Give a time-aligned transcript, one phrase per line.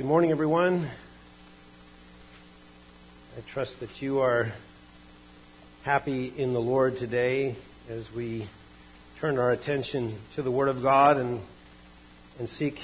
[0.00, 0.88] Good morning, everyone.
[3.36, 4.50] I trust that you are
[5.82, 7.54] happy in the Lord today
[7.90, 8.46] as we
[9.18, 11.42] turn our attention to the Word of God and,
[12.38, 12.80] and seek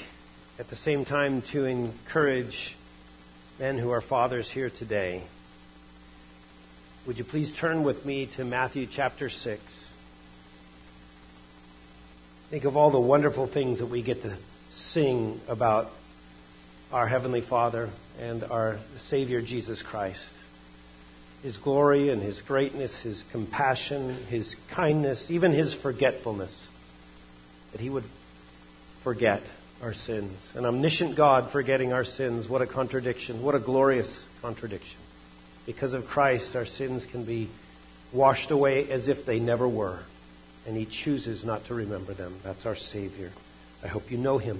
[0.59, 2.75] at the same time to encourage
[3.57, 5.23] men who are fathers here today.
[7.07, 9.59] Would you please turn with me to Matthew chapter 6?
[12.51, 14.37] Think of all the wonderful things that we get to
[14.69, 15.91] sing about
[16.91, 17.89] our Heavenly Father
[18.21, 20.33] and our Savior Jesus Christ.
[21.43, 26.67] His glory and His greatness, His compassion, His kindness, even His forgetfulness.
[27.73, 28.05] That He would
[29.01, 29.43] forget
[29.83, 30.33] our sins.
[30.55, 32.47] An omniscient God forgetting our sins.
[32.47, 33.43] What a contradiction.
[33.43, 34.97] What a glorious contradiction.
[35.65, 37.49] Because of Christ, our sins can be
[38.13, 39.99] washed away as if they never were.
[40.65, 42.33] And He chooses not to remember them.
[42.43, 43.31] That's our Savior.
[43.83, 44.59] I hope you know Him.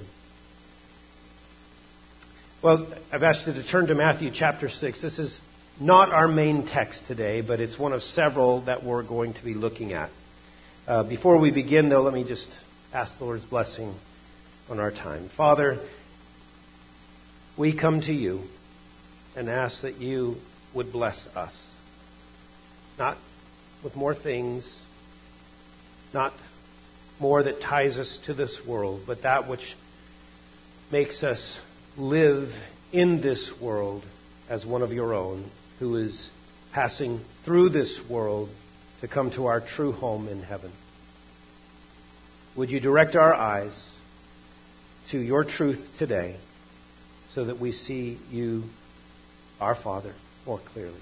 [2.68, 5.00] Well, I've asked you to turn to Matthew chapter 6.
[5.00, 5.40] This is
[5.80, 9.54] not our main text today, but it's one of several that we're going to be
[9.54, 10.10] looking at.
[10.86, 12.52] Uh, before we begin, though, let me just
[12.94, 13.96] ask the Lord's blessing
[14.70, 15.30] on our time.
[15.30, 15.80] Father,
[17.56, 18.44] we come to you
[19.38, 20.36] and ask that you
[20.74, 21.58] would bless us.
[23.00, 23.18] Not
[23.82, 24.70] with more things,
[26.14, 26.34] not
[27.18, 29.74] more that ties us to this world, but that which
[30.92, 31.62] makes us
[31.98, 32.56] live
[32.92, 34.04] in this world
[34.50, 35.44] as one of your own
[35.80, 36.30] who is
[36.72, 38.50] passing through this world
[39.02, 40.72] to come to our true home in heaven.
[42.56, 43.92] Would you direct our eyes
[45.10, 46.36] to your truth today
[47.30, 48.64] so that we see you,
[49.60, 50.14] our Father,
[50.46, 50.94] more clearly?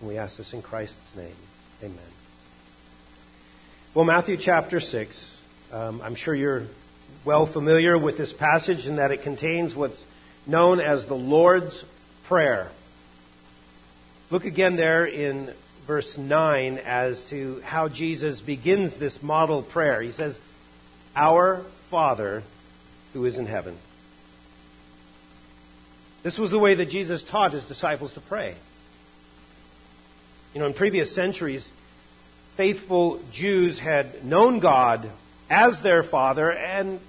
[0.00, 1.36] And we ask this in Christ's name.
[1.82, 1.98] Amen.
[3.94, 5.40] Well, Matthew chapter 6,
[5.72, 6.64] um, I'm sure you're
[7.24, 10.04] well familiar with this passage in that it contains what's
[10.46, 11.84] known as the Lord's
[12.24, 12.70] Prayer.
[14.30, 15.52] Look again there in
[15.86, 20.00] verse 9 as to how Jesus begins this model prayer.
[20.00, 20.38] He says,
[21.16, 22.44] Our Father
[23.12, 23.76] who is in heaven.
[26.22, 28.54] This was the way that Jesus taught his disciples to pray.
[30.54, 31.66] You know, in previous centuries,
[32.56, 35.10] faithful Jews had known God
[35.50, 37.00] as their Father, and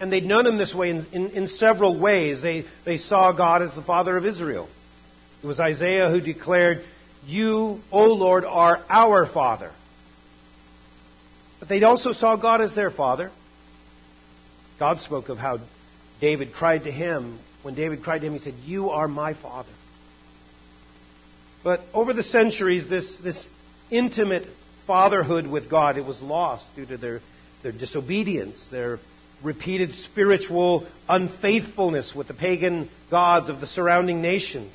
[0.00, 2.40] and they'd known him this way in, in, in, several ways.
[2.40, 4.66] They, they saw God as the Father of Israel.
[5.42, 6.82] It was Isaiah who declared,
[7.26, 9.70] You, O Lord, are our Father.
[11.58, 13.30] But they also saw God as their Father.
[14.78, 15.60] God spoke of how
[16.18, 17.38] David cried to him.
[17.62, 19.72] When David cried to him, he said, You are my Father.
[21.62, 23.46] But over the centuries, this, this
[23.90, 24.46] intimate
[24.86, 27.20] fatherhood with God, it was lost due to their,
[27.62, 28.98] their disobedience, their
[29.42, 34.70] repeated spiritual unfaithfulness with the pagan gods of the surrounding nations.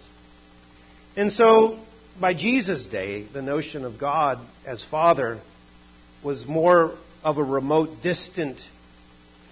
[1.16, 1.79] And so,
[2.19, 5.40] by Jesus' day, the notion of God as Father
[6.24, 6.94] was more
[7.24, 8.59] of a remote, distant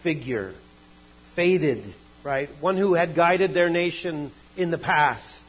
[0.01, 0.53] figure,
[1.35, 1.83] faded,
[2.23, 2.49] right?
[2.59, 5.42] One who had guided their nation in the past.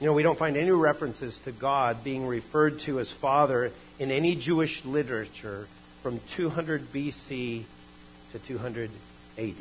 [0.00, 4.10] You know, we don't find any references to God being referred to as Father in
[4.10, 5.68] any Jewish literature
[6.02, 7.64] from 200 BC
[8.32, 8.90] to 200
[9.36, 9.54] AD.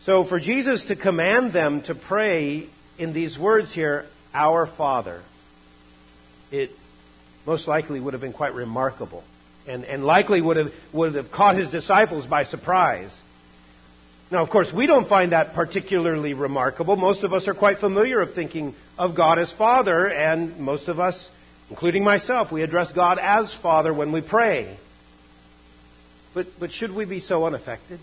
[0.00, 2.66] So for Jesus to command them to pray
[2.98, 5.22] in these words here, Our Father,
[6.50, 6.76] it
[7.46, 9.22] most likely would have been quite remarkable
[9.68, 13.16] and, and likely would have, would have caught his disciples by surprise.
[14.30, 16.94] Now, of course, we don't find that particularly remarkable.
[16.94, 21.00] Most of us are quite familiar of thinking of God as Father, and most of
[21.00, 21.30] us
[21.68, 22.52] including myself.
[22.52, 24.76] We address God as Father when we pray.
[26.34, 27.98] But, but should we be so unaffected?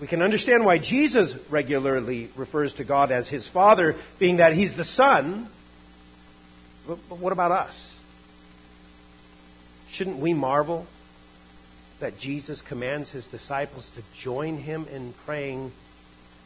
[0.00, 4.74] We can understand why Jesus regularly refers to God as his Father, being that he's
[4.74, 5.48] the Son.
[6.86, 8.00] But, but what about us?
[9.90, 10.86] Shouldn't we marvel
[12.00, 15.72] that Jesus commands his disciples to join him in praying,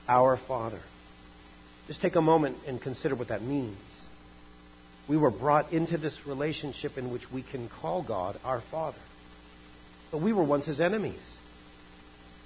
[0.08, 0.80] Our Father?
[1.86, 3.76] Just take a moment and consider what that means.
[5.08, 8.98] We were brought into this relationship in which we can call God our Father.
[10.10, 11.36] But we were once his enemies.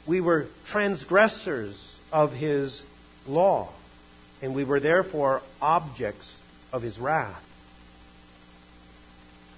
[0.07, 2.83] We were transgressors of his
[3.29, 3.69] law,
[4.41, 6.39] and we were therefore objects
[6.73, 7.43] of his wrath.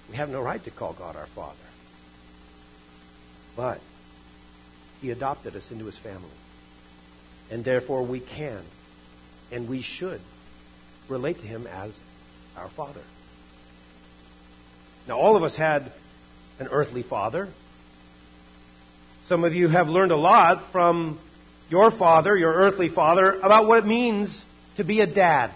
[0.09, 1.55] We have no right to call God our Father.
[3.59, 3.81] But
[5.01, 6.29] he adopted us into his family.
[7.51, 8.61] And therefore we can
[9.51, 10.21] and we should
[11.09, 11.93] relate to him as
[12.55, 13.01] our Father.
[15.09, 15.91] Now, all of us had
[16.59, 17.49] an earthly father.
[19.25, 21.19] Some of you have learned a lot from
[21.69, 24.41] your father, your earthly father, about what it means
[24.77, 25.51] to be a dad.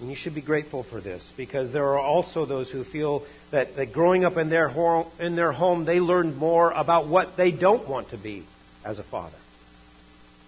[0.00, 3.74] And you should be grateful for this because there are also those who feel that,
[3.76, 7.50] that growing up in their, home, in their home, they learned more about what they
[7.50, 8.44] don't want to be
[8.84, 9.36] as a father.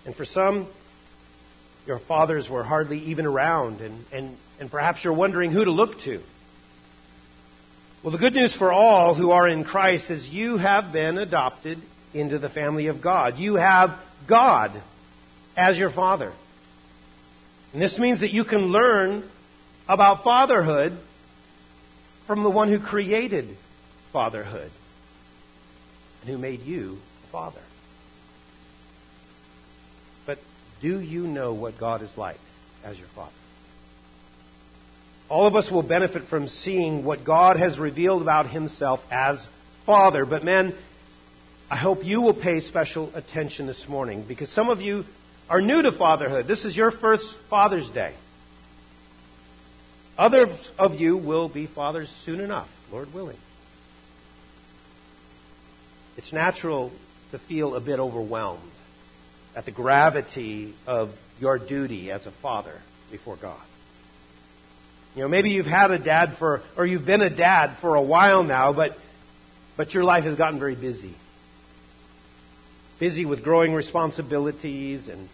[0.06, 0.66] And for some,
[1.86, 5.98] your fathers were hardly even around, and, and, and perhaps you're wondering who to look
[6.00, 6.22] to.
[8.02, 11.78] Well, the good news for all who are in Christ is you have been adopted
[12.14, 13.38] into the family of God.
[13.38, 14.72] You have God
[15.56, 16.32] as your father.
[17.72, 19.22] And this means that you can learn
[19.90, 20.96] about fatherhood
[22.28, 23.56] from the one who created
[24.12, 24.70] fatherhood
[26.20, 27.60] and who made you a father.
[30.26, 30.38] But
[30.80, 32.38] do you know what God is like
[32.84, 33.32] as your father?
[35.28, 39.44] All of us will benefit from seeing what God has revealed about himself as
[39.86, 40.24] father.
[40.24, 40.72] But men,
[41.68, 45.04] I hope you will pay special attention this morning because some of you
[45.48, 46.46] are new to fatherhood.
[46.46, 48.12] This is your first Father's Day.
[50.20, 53.38] Others of you will be fathers soon enough, Lord willing.
[56.18, 56.92] It's natural
[57.30, 58.60] to feel a bit overwhelmed
[59.56, 62.78] at the gravity of your duty as a father
[63.10, 63.56] before God.
[65.16, 68.02] You know, maybe you've had a dad for, or you've been a dad for a
[68.02, 68.98] while now, but,
[69.78, 71.14] but your life has gotten very busy.
[72.98, 75.30] Busy with growing responsibilities and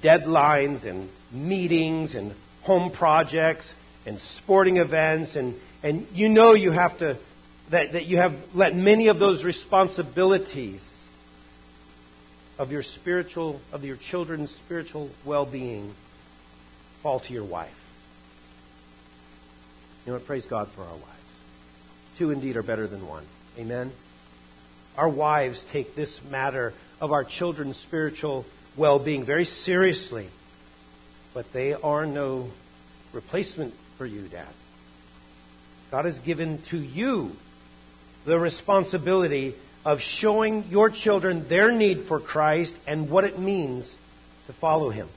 [0.00, 2.32] deadlines and meetings and
[2.62, 3.74] home projects
[4.08, 7.16] and sporting events and, and you know you have to,
[7.68, 10.82] that, that you have let many of those responsibilities
[12.58, 15.94] of your spiritual, of your children's spiritual well-being
[17.02, 17.74] fall to your wife.
[20.06, 20.26] You know what?
[20.26, 21.04] Praise God for our wives.
[22.16, 23.24] Two indeed are better than one.
[23.58, 23.92] Amen?
[24.96, 30.28] Our wives take this matter of our children's spiritual well being very seriously,
[31.34, 32.48] but they are no
[33.12, 34.46] replacement for you, Dad.
[35.90, 37.34] God has given to you
[38.24, 39.54] the responsibility
[39.84, 43.94] of showing your children their need for Christ and what it means
[44.46, 45.08] to follow Him.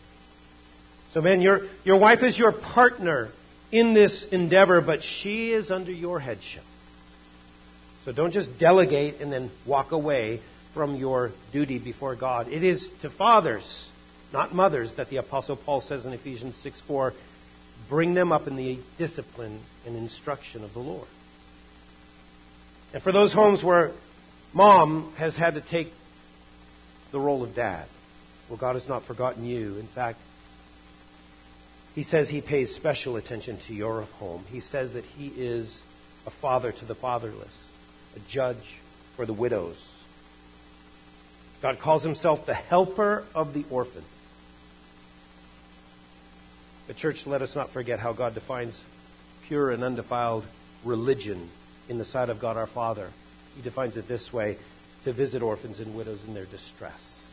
[1.12, 3.30] So, man, your, your wife is your partner
[3.72, 6.63] in this endeavor, but she is under your headship.
[8.06, 10.39] So don't just delegate and then walk away
[10.74, 12.48] from your duty before God.
[12.48, 13.89] It is to fathers,
[14.33, 17.13] not mothers, that the Apostle Paul says in Ephesians 6 4,
[17.91, 21.09] bring them up in the discipline and instruction of the Lord.
[22.93, 23.91] And for those homes where
[24.53, 25.91] mom has had to take
[27.11, 27.85] the role of dad,
[28.47, 29.75] well, God has not forgotten you.
[29.75, 30.19] In fact,
[31.93, 34.45] he says he pays special attention to your home.
[34.49, 35.77] He says that he is
[36.25, 37.63] a father to the fatherless,
[38.15, 38.77] a judge
[39.17, 39.85] for the widows.
[41.61, 44.03] God calls himself the helper of the orphan.
[46.91, 48.77] The church, let us not forget how God defines
[49.43, 50.43] pure and undefiled
[50.83, 51.47] religion
[51.88, 53.07] in the sight of God our Father.
[53.55, 54.57] He defines it this way
[55.05, 57.25] to visit orphans and widows in their distress.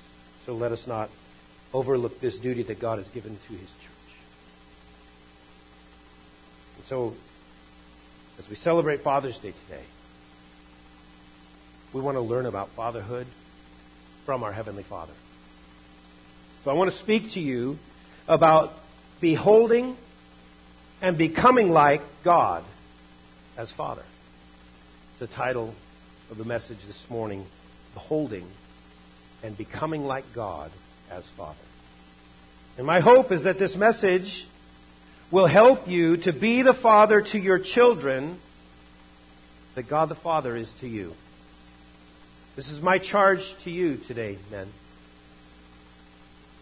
[0.47, 1.11] So let us not
[1.75, 4.15] overlook this duty that God has given to his church.
[6.77, 7.15] And so,
[8.39, 9.83] as we celebrate Father's Day today,
[11.93, 13.27] we want to learn about fatherhood
[14.25, 15.15] from our Heavenly Father.
[16.63, 17.77] So I want to speak to you
[18.29, 18.85] about
[19.21, 19.97] beholding
[21.03, 22.65] and becoming like God
[23.57, 24.03] as Father.
[25.19, 25.75] The title
[26.31, 27.45] of the message this morning,
[27.95, 28.47] Beholding
[29.43, 30.71] and Becoming Like God
[31.11, 31.57] as Father.
[32.77, 34.47] And my hope is that this message
[35.31, 38.39] will help you to be the father to your children
[39.75, 41.15] that God the Father is to you.
[42.57, 44.67] This is my charge to you today, men.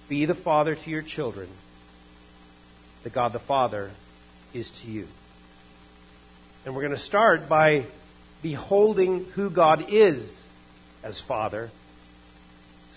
[0.09, 1.49] Be the father to your children
[3.07, 3.89] that God the Father
[4.53, 5.07] is to you.
[6.65, 7.85] And we're going to start by
[8.43, 10.45] beholding who God is
[11.05, 11.71] as Father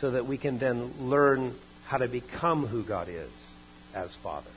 [0.01, 1.53] so that we can then learn
[1.85, 3.29] how to become who God is
[3.93, 4.49] as Father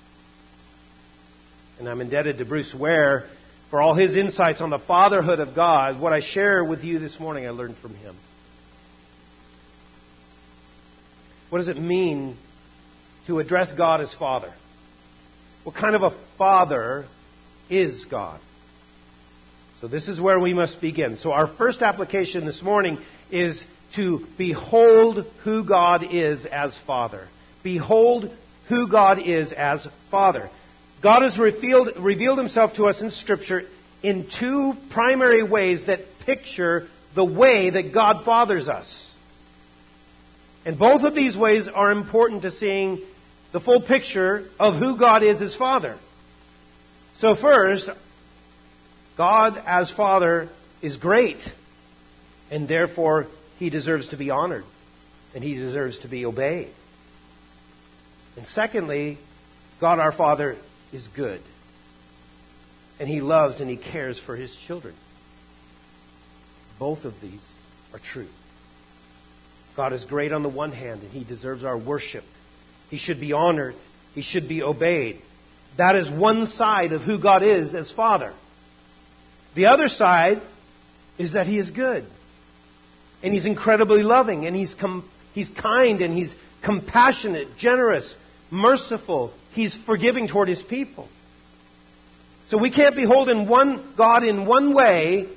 [1.78, 3.26] and I'm indebted to Bruce Ware
[3.68, 6.00] for all his insights on the fatherhood of God.
[6.00, 8.14] What I share with you this morning, I learned from him.
[11.50, 12.36] What does it mean
[13.26, 14.50] to address God as Father?
[15.64, 17.04] What kind of a Father
[17.70, 18.38] is God?
[19.80, 21.16] So this is where we must begin.
[21.16, 22.98] So our first application this morning
[23.30, 27.26] is to behold who God is as Father.
[27.62, 28.34] Behold
[28.68, 30.48] who God is as Father.
[31.00, 33.66] God has revealed, revealed himself to us in Scripture
[34.02, 39.08] in two primary ways that picture the way that God fathers us.
[40.64, 43.00] And both of these ways are important to seeing
[43.52, 45.96] the full picture of who God is as Father.
[47.16, 47.88] So first,
[49.16, 50.48] God as Father
[50.80, 51.52] is great,
[52.50, 53.26] and therefore
[53.58, 54.64] He deserves to be honored,
[55.34, 56.72] and He deserves to be obeyed.
[58.36, 59.18] And secondly,
[59.80, 60.56] God our Father
[60.92, 61.40] is good,
[62.98, 64.94] and He loves and He cares for His children.
[66.78, 67.40] Both of these
[67.92, 68.28] are true.
[69.76, 72.24] God is great on the one hand, and He deserves our worship.
[72.92, 73.74] He should be honored.
[74.14, 75.22] He should be obeyed.
[75.78, 78.34] That is one side of who God is as Father.
[79.54, 80.42] The other side
[81.16, 82.04] is that He is good.
[83.22, 88.14] And He's incredibly loving, and He's, com- he's kind, and He's compassionate, generous,
[88.50, 89.32] merciful.
[89.54, 91.08] He's forgiving toward His people.
[92.48, 95.28] So we can't behold in one God in one way,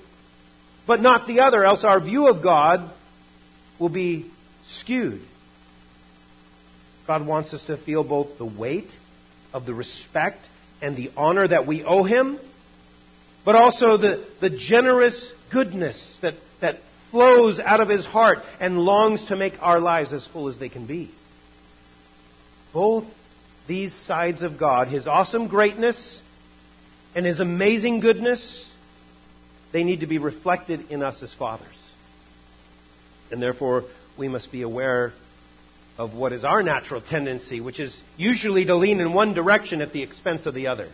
[0.85, 2.89] but not the other, else our view of God
[3.79, 4.25] will be
[4.65, 5.21] skewed.
[7.07, 8.93] God wants us to feel both the weight
[9.53, 10.43] of the respect
[10.81, 12.39] and the honor that we owe Him,
[13.43, 16.81] but also the, the generous goodness that, that
[17.11, 20.69] flows out of His heart and longs to make our lives as full as they
[20.69, 21.09] can be.
[22.73, 23.05] Both
[23.67, 26.21] these sides of God, His awesome greatness
[27.13, 28.71] and His amazing goodness,
[29.71, 31.91] they need to be reflected in us as fathers.
[33.31, 33.85] And therefore,
[34.17, 35.13] we must be aware
[35.97, 39.93] of what is our natural tendency, which is usually to lean in one direction at
[39.93, 40.89] the expense of the other.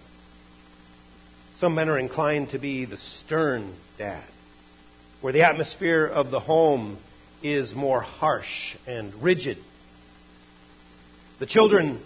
[1.55, 4.23] Some men are inclined to be the stern dad,
[5.21, 6.97] where the atmosphere of the home
[7.43, 9.57] is more harsh and rigid.
[11.39, 11.99] The children,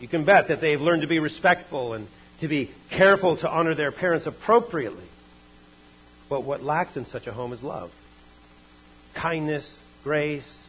[0.00, 2.06] you can bet that they've learned to be respectful and
[2.40, 5.04] to be careful to honor their parents appropriately.
[6.28, 7.90] But what lacks in such a home is love,
[9.14, 10.61] kindness, grace,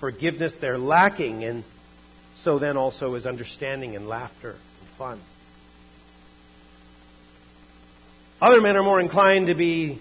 [0.00, 1.62] forgiveness they're lacking, and
[2.36, 5.20] so then also is understanding and laughter and fun.
[8.40, 9.98] Other men are more inclined to be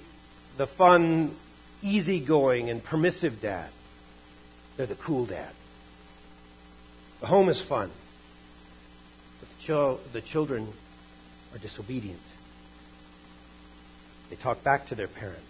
[0.58, 1.36] the fun,
[1.84, 3.70] easygoing, and permissive dad.
[4.78, 5.52] They're the cool dad.
[7.20, 7.92] The home is fun,
[9.42, 10.66] but the, chil- the children
[11.54, 12.22] are disobedient.
[14.30, 15.49] They talk back to their parents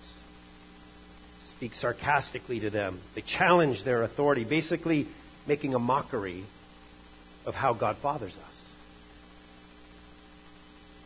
[1.59, 2.97] speak sarcastically to them.
[3.15, 5.07] They challenge their authority, basically
[5.45, 6.45] making a mockery
[7.45, 8.63] of how God fathers us.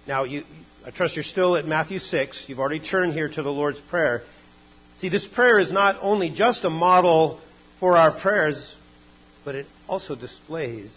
[0.06, 0.44] Now, you,
[0.86, 2.48] I trust you're still at Matthew 6.
[2.48, 4.22] You've already turned here to the Lord's Prayer.
[4.98, 7.42] See, this prayer is not only just a model
[7.80, 8.76] for our prayers,
[9.46, 10.92] but it also displays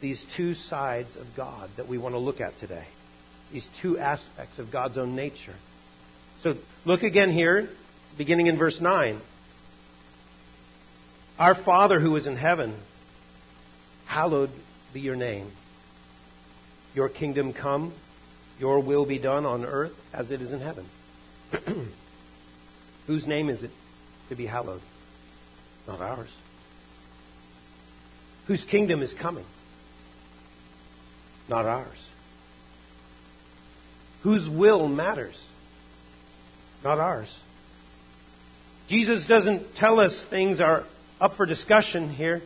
[0.00, 2.86] these two sides of God that we want to look at today.
[3.52, 5.54] These two aspects of God's own nature.
[6.40, 7.68] So look again here
[8.16, 9.20] beginning in verse 9.
[11.38, 12.74] Our Father who is in heaven,
[14.06, 14.50] hallowed
[14.92, 15.50] be your name.
[16.94, 17.92] Your kingdom come,
[18.58, 20.84] your will be done on earth as it is in heaven.
[23.06, 23.70] Whose name is it
[24.28, 24.82] to be hallowed?
[25.88, 26.30] Not ours.
[28.46, 29.44] Whose kingdom is coming?
[31.48, 32.08] Not ours.
[34.22, 35.40] Whose will matters?
[36.84, 37.34] Not ours.
[38.90, 40.82] Jesus doesn't tell us things are
[41.20, 42.42] up for discussion here.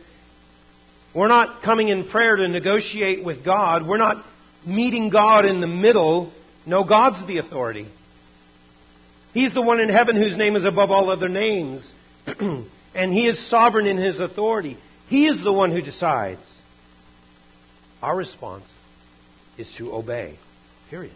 [1.11, 3.87] We're not coming in prayer to negotiate with God.
[3.87, 4.23] We're not
[4.63, 6.31] meeting God in the middle.
[6.67, 7.87] No, God's the authority.
[9.33, 11.95] He's the one in heaven whose name is above all other names.
[12.39, 14.77] and He is sovereign in His authority.
[15.09, 16.61] He is the one who decides.
[18.03, 18.71] Our response
[19.57, 20.35] is to obey.
[20.91, 21.13] Period.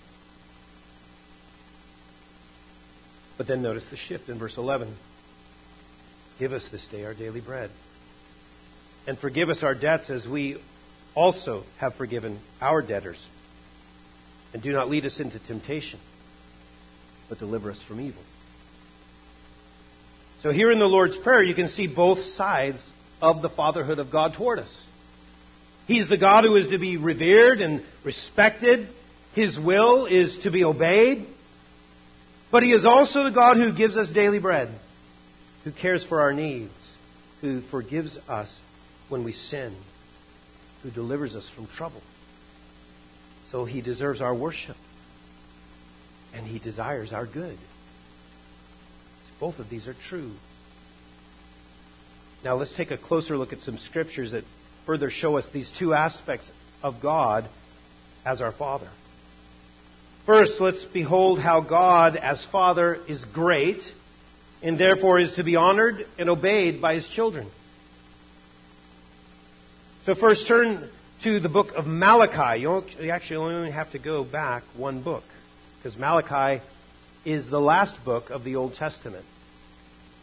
[3.37, 4.91] But then notice the shift in verse 11.
[6.39, 7.69] Give us this day our daily bread.
[9.05, 10.55] And forgive us our debts as we
[11.13, 13.23] also have forgiven our debtors.
[14.53, 15.99] And do not lead us into temptation,
[17.27, 18.21] but deliver us from evil.
[20.41, 22.89] So here in the Lord's Prayer, you can see both sides
[23.21, 24.85] of the fatherhood of God toward us.
[25.87, 28.87] He's the God who is to be revered and respected.
[29.33, 31.27] His will is to be obeyed.
[32.49, 34.69] But He is also the God who gives us daily bread
[35.69, 36.97] who cares for our needs,
[37.41, 38.59] who forgives us
[39.07, 39.71] when we sin,
[40.81, 42.01] who delivers us from trouble.
[43.51, 44.75] So he deserves our worship,
[46.33, 47.55] and he desires our good.
[49.39, 50.31] Both of these are true.
[52.43, 54.45] Now let's take a closer look at some scriptures that
[54.87, 57.45] further show us these two aspects of God
[58.25, 58.87] as our Father.
[60.25, 63.93] First, let's behold how God as Father is great
[64.61, 67.47] and therefore is to be honored and obeyed by his children.
[70.05, 70.89] So first turn
[71.21, 72.61] to the book of Malachi.
[72.61, 75.23] You actually only have to go back one book,
[75.77, 76.61] because Malachi
[77.25, 79.25] is the last book of the Old Testament.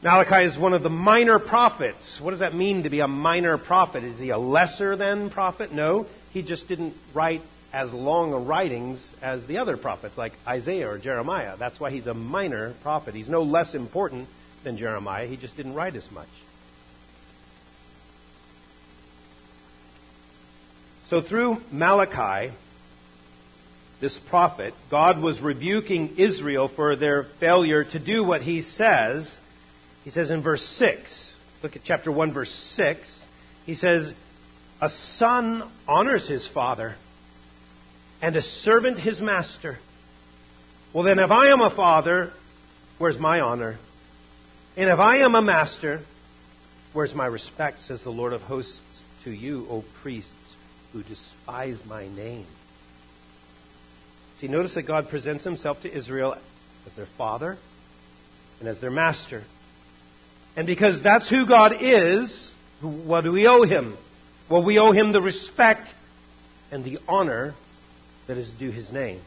[0.02, 2.20] Malachi is one of the minor prophets.
[2.20, 4.04] What does that mean to be a minor prophet?
[4.04, 5.72] Is he a lesser than prophet?
[5.72, 7.42] No, he just didn't write
[7.72, 11.56] as long a writings as the other prophets, like Isaiah or Jeremiah.
[11.56, 13.14] That's why he's a minor prophet.
[13.14, 14.28] He's no less important
[14.64, 15.26] than Jeremiah.
[15.26, 16.28] He just didn't write as much.
[21.06, 22.52] So through Malachi,
[24.00, 29.40] this prophet, God was rebuking Israel for their failure to do what he says.
[30.04, 33.24] He says in verse 6, look at chapter 1, verse 6.
[33.66, 34.14] He says,
[34.80, 36.96] A son honors his father,
[38.22, 39.78] and a servant his master.
[40.92, 42.32] Well, then, if I am a father,
[42.98, 43.76] where's my honor?
[44.76, 46.00] And if I am a master,
[46.92, 48.82] where's my respect, says the Lord of hosts
[49.24, 50.54] to you, O priests
[50.92, 52.46] who despise my name?
[54.40, 56.36] See, notice that God presents himself to Israel
[56.86, 57.56] as their father
[58.60, 59.44] and as their master.
[60.56, 63.96] And because that's who God is, what do we owe him?
[64.48, 65.92] Well, we owe him the respect
[66.70, 67.54] and the honor
[68.26, 69.20] that is due his name.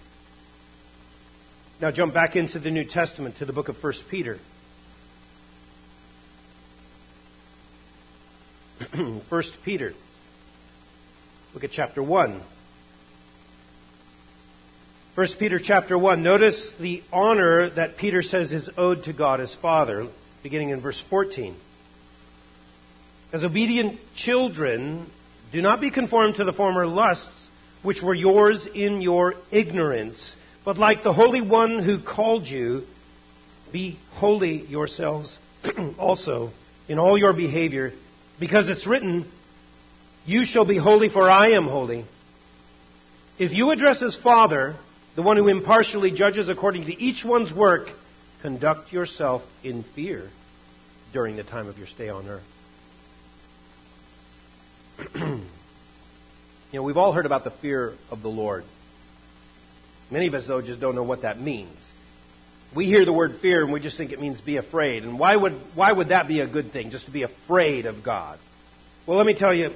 [1.82, 4.38] Now jump back into the New Testament to the book of 1 Peter.
[8.96, 9.94] 1 Peter.
[11.54, 12.42] Look at chapter 1.
[15.16, 16.22] 1 Peter chapter 1.
[16.22, 20.08] Notice the honor that Peter says is owed to God as Father,
[20.44, 21.56] beginning in verse 14.
[23.32, 25.06] As obedient children,
[25.52, 27.49] do not be conformed to the former lusts
[27.82, 30.36] which were yours in your ignorance.
[30.64, 32.86] But like the Holy One who called you,
[33.72, 35.40] be holy yourselves
[35.98, 36.52] also
[36.88, 37.94] in all your behavior,
[38.40, 39.26] because it's written,
[40.26, 42.06] You shall be holy, for I am holy.
[43.38, 44.76] If you address as Father,
[45.16, 47.92] the one who impartially judges according to each one's work,
[48.42, 50.30] conduct yourself in fear
[51.14, 52.44] during the time of your stay on earth.
[56.72, 58.64] You know, we've all heard about the fear of the Lord.
[60.12, 61.92] Many of us, though, just don't know what that means.
[62.74, 65.04] We hear the word fear and we just think it means be afraid.
[65.04, 68.04] And why would, why would that be a good thing, just to be afraid of
[68.04, 68.38] God?
[69.08, 69.74] Well, let me tell you,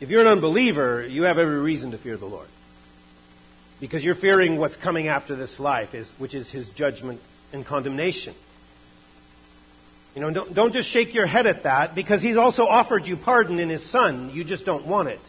[0.00, 2.48] if you're an unbeliever, you have every reason to fear the Lord.
[3.80, 7.20] Because you're fearing what's coming after this life, is, which is his judgment
[7.52, 8.34] and condemnation.
[10.14, 13.16] You know, don't, don't just shake your head at that because he's also offered you
[13.16, 14.30] pardon in his son.
[14.32, 15.20] You just don't want it.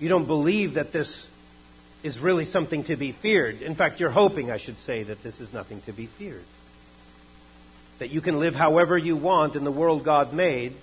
[0.00, 1.28] You don't believe that this
[2.02, 3.62] is really something to be feared.
[3.62, 6.42] In fact, you're hoping, I should say, that this is nothing to be feared.
[8.00, 10.74] That you can live however you want in the world God made,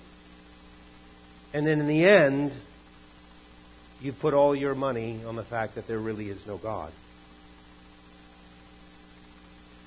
[1.52, 2.52] and then in the end,
[4.00, 6.90] you put all your money on the fact that there really is no God.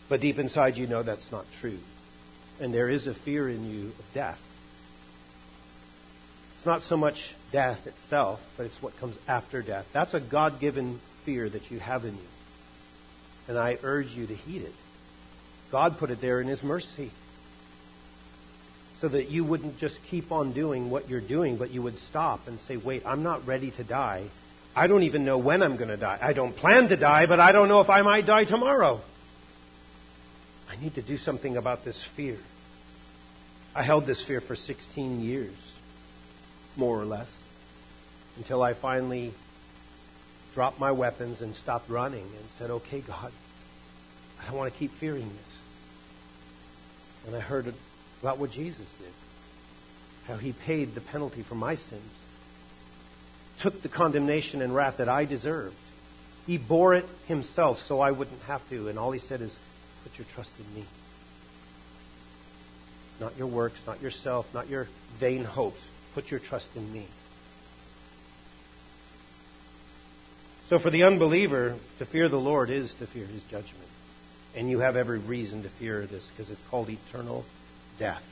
[0.09, 1.79] But deep inside, you know that's not true
[2.59, 4.41] and there is a fear in you of death.
[6.57, 9.87] It's not so much death itself, but it's what comes after death.
[9.91, 12.29] That's a God given fear that you have in you.
[13.49, 14.73] And I urge you to heed it.
[15.71, 17.11] God put it there in His mercy.
[19.01, 22.47] So that you wouldn't just keep on doing what you're doing, but you would stop
[22.47, 24.23] and say, wait, I'm not ready to die.
[24.73, 26.17] I don't even know when I'm going to die.
[26.21, 29.01] I don't plan to die, but I don't know if I might die tomorrow.
[30.73, 32.37] I need to do something about this fear.
[33.75, 35.53] I held this fear for 16 years,
[36.75, 37.29] more or less,
[38.37, 39.33] until I finally
[40.55, 43.31] dropped my weapons and stopped running and said, okay, God,
[44.41, 45.57] I don't want to keep fearing this.
[47.27, 47.71] And I heard
[48.21, 49.13] about what Jesus did,
[50.27, 52.13] how he paid the penalty for my sins,
[53.59, 55.75] took the condemnation and wrath that I deserved.
[56.47, 59.55] He bore it himself so I wouldn't have to, and all he said is,
[60.03, 60.85] put your trust in me.
[63.19, 64.87] Not your works, not yourself, not your
[65.19, 65.85] vain hopes.
[66.13, 67.05] Put your trust in me.
[70.67, 73.87] So for the unbeliever, to fear the Lord is to fear his judgment.
[74.55, 77.43] And you have every reason to fear this because it's called eternal
[77.99, 78.23] death.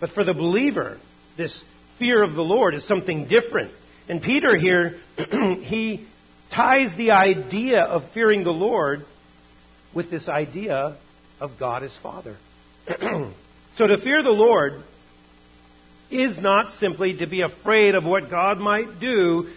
[0.00, 0.98] But for the believer,
[1.36, 1.64] this
[1.96, 3.72] fear of the Lord is something different.
[4.08, 4.96] And Peter here,
[5.60, 6.04] he
[6.50, 9.04] ties the idea of fearing the Lord
[9.94, 10.96] with this idea
[11.40, 12.36] of God as Father.
[13.74, 14.82] so to fear the Lord
[16.10, 19.48] is not simply to be afraid of what God might do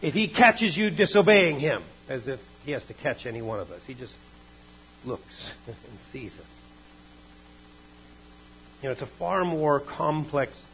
[0.00, 3.70] if He catches you disobeying Him, as if He has to catch any one of
[3.70, 3.84] us.
[3.84, 4.16] He just
[5.04, 6.46] looks and sees us.
[8.82, 10.64] You know, it's a far more complex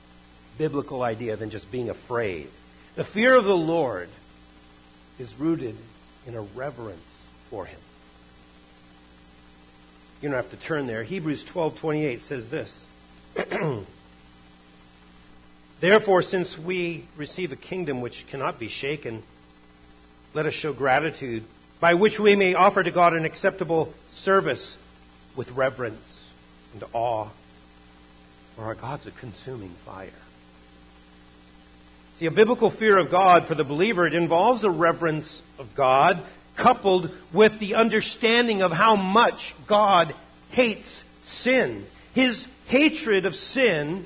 [0.56, 2.48] biblical idea than just being afraid.
[2.94, 4.08] The fear of the Lord
[5.18, 5.76] is rooted
[6.26, 7.00] in a reverence
[7.50, 7.78] for him.
[10.20, 11.02] You don't have to turn there.
[11.04, 12.84] Hebrews 12:28 says this.
[15.80, 19.22] Therefore, since we receive a kingdom which cannot be shaken,
[20.34, 21.44] let us show gratitude
[21.78, 24.76] by which we may offer to God an acceptable service
[25.36, 26.24] with reverence
[26.74, 27.28] and awe.
[28.56, 30.10] For our God's a consuming fire.
[32.18, 36.20] See, a biblical fear of God for the believer, it involves a reverence of God
[36.58, 40.14] coupled with the understanding of how much God
[40.50, 41.86] hates sin.
[42.14, 44.04] His hatred of sin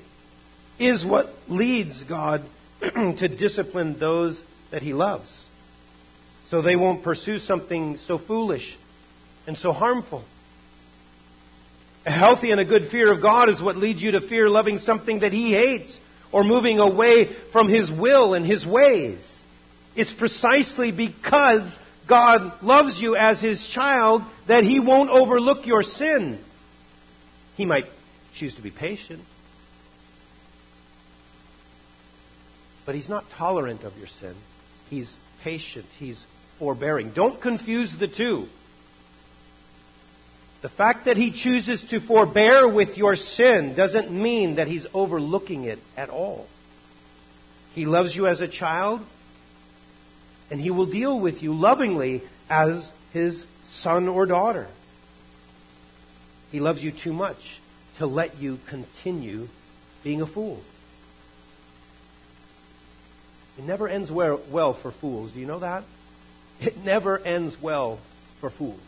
[0.78, 2.42] is what leads God
[2.80, 5.36] to discipline those that he loves.
[6.46, 8.76] So they won't pursue something so foolish
[9.46, 10.22] and so harmful.
[12.04, 14.78] A healthy and a good fear of God is what leads you to fear loving
[14.78, 15.98] something that he hates
[16.32, 19.18] or moving away from His will and His ways.
[19.94, 26.38] It's precisely because God loves you as His child that He won't overlook your sin.
[27.56, 27.86] He might
[28.34, 29.22] choose to be patient.
[32.84, 34.34] But He's not tolerant of your sin.
[34.90, 35.86] He's patient.
[35.98, 36.24] He's
[36.58, 37.10] forbearing.
[37.10, 38.48] Don't confuse the two.
[40.62, 45.64] The fact that he chooses to forbear with your sin doesn't mean that he's overlooking
[45.64, 46.46] it at all.
[47.74, 49.04] He loves you as a child,
[50.52, 54.68] and he will deal with you lovingly as his son or daughter.
[56.50, 57.58] He loves you too much
[57.96, 59.48] to let you continue
[60.04, 60.60] being a fool.
[63.56, 65.30] It never ends well for fools.
[65.30, 65.84] Do you know that?
[66.60, 67.98] It never ends well
[68.40, 68.78] for fools.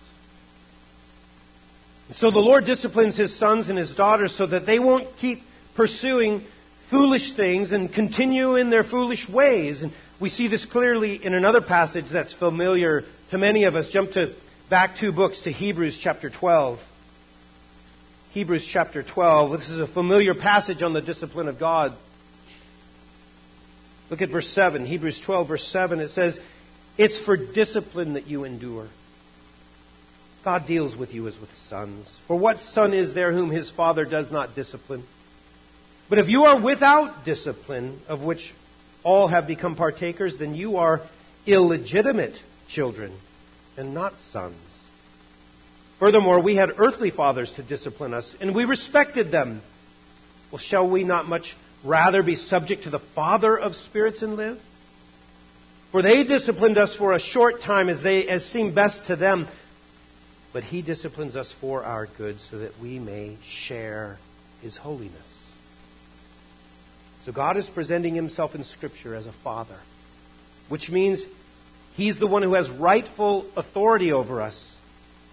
[2.11, 5.43] So the Lord disciplines his sons and his daughters so that they won't keep
[5.75, 6.45] pursuing
[6.95, 9.83] foolish things and continue in their foolish ways.
[9.83, 13.91] And we see this clearly in another passage that's familiar to many of us.
[13.91, 14.33] Jump to
[14.69, 16.81] back two books to Hebrews chapter 12.
[18.31, 19.51] Hebrews chapter 12.
[19.51, 21.97] This is a familiar passage on the discipline of God.
[24.09, 24.87] Look at verse 7.
[24.87, 25.99] Hebrews 12 verse 7.
[25.99, 26.39] It says,
[26.97, 28.87] It's for discipline that you endure.
[30.45, 32.09] God deals with you as with sons.
[32.29, 35.03] For what son is there whom his father does not discipline?
[36.09, 38.53] But if you are without discipline, of which
[39.03, 41.01] all have become partakers, then you are
[41.47, 43.13] illegitimate children
[43.77, 44.55] and not sons.
[45.99, 49.63] Furthermore, we had earthly fathers to discipline us, and we respected them.
[50.51, 54.61] Well, shall we not much rather be subject to the Father of spirits and live?
[55.93, 59.47] For they disciplined us for a short time as they as seemed best to them
[60.55, 64.17] but he disciplines us for our good so that we may share
[64.63, 65.34] his holiness.
[67.25, 69.77] So God is presenting himself in Scripture as a father,
[70.69, 71.25] which means
[71.97, 74.77] he's the one who has rightful authority over us.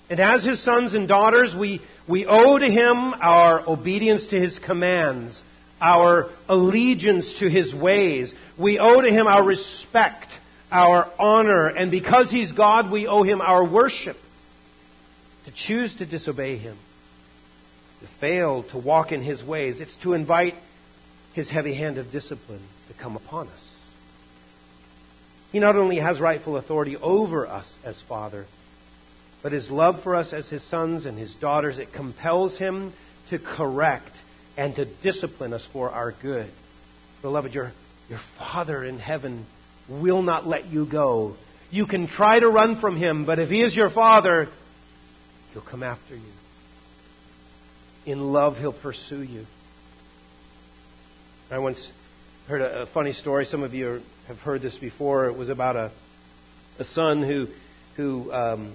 [0.10, 4.60] And as his sons and daughters, we, we owe to him our obedience to his
[4.60, 5.42] commands,
[5.80, 8.36] our allegiance to his ways.
[8.58, 10.38] We owe to him our respect,
[10.72, 14.18] our honor, and because he's God, we owe him our worship
[15.46, 16.78] to choose to disobey Him,
[18.02, 19.82] to fail to walk in His ways.
[19.82, 20.56] It's to invite
[21.34, 23.80] His heavy hand of discipline to come upon us.
[25.52, 28.46] He not only has rightful authority over us as Father,
[29.42, 32.94] but His love for us as His sons and His daughters, it compels Him
[33.30, 34.16] to correct
[34.58, 36.50] and to discipline us for our good.
[37.22, 37.72] Beloved, your,
[38.10, 39.46] your Father in heaven
[39.88, 41.36] will not let you go.
[41.70, 44.50] You can try to run from Him, but if He is your Father,
[45.54, 46.22] He'll come after you.
[48.06, 49.46] In love, He'll pursue you.
[51.52, 51.92] I once
[52.48, 53.46] heard a, a funny story.
[53.46, 55.26] Some of you have heard this before.
[55.26, 55.92] It was about a,
[56.80, 57.50] a son who,
[57.98, 58.72] who um,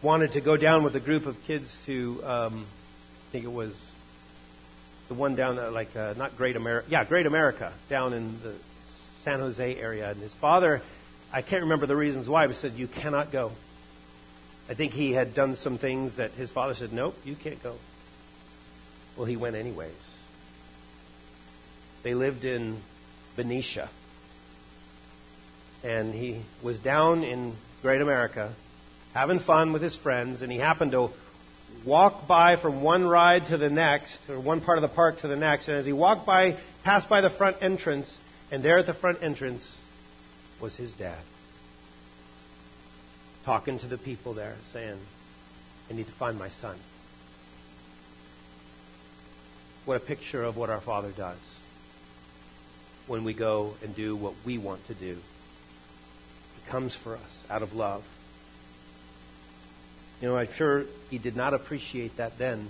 [0.00, 3.78] wanted to go down with a group of kids to, um, I think it was
[5.08, 8.54] the one down, uh, like, uh, not Great America, yeah, Great America, down in the
[9.24, 10.10] San Jose area.
[10.10, 10.80] And his father,
[11.30, 13.52] I can't remember the reasons why, but said, You cannot go.
[14.70, 17.74] I think he had done some things that his father said, Nope, you can't go.
[19.14, 20.05] Well, he went anyways.
[22.06, 22.80] They lived in
[23.34, 23.88] Benicia.
[25.82, 28.52] And he was down in Great America
[29.12, 31.10] having fun with his friends, and he happened to
[31.84, 35.26] walk by from one ride to the next, or one part of the park to
[35.26, 38.16] the next, and as he walked by, passed by the front entrance,
[38.52, 39.76] and there at the front entrance
[40.60, 41.18] was his dad
[43.44, 44.96] talking to the people there, saying,
[45.90, 46.76] I need to find my son.
[49.86, 51.55] What a picture of what our Father does
[53.06, 55.14] when we go and do what we want to do.
[55.14, 58.04] He comes for us out of love.
[60.20, 62.68] You know, I'm sure he did not appreciate that then.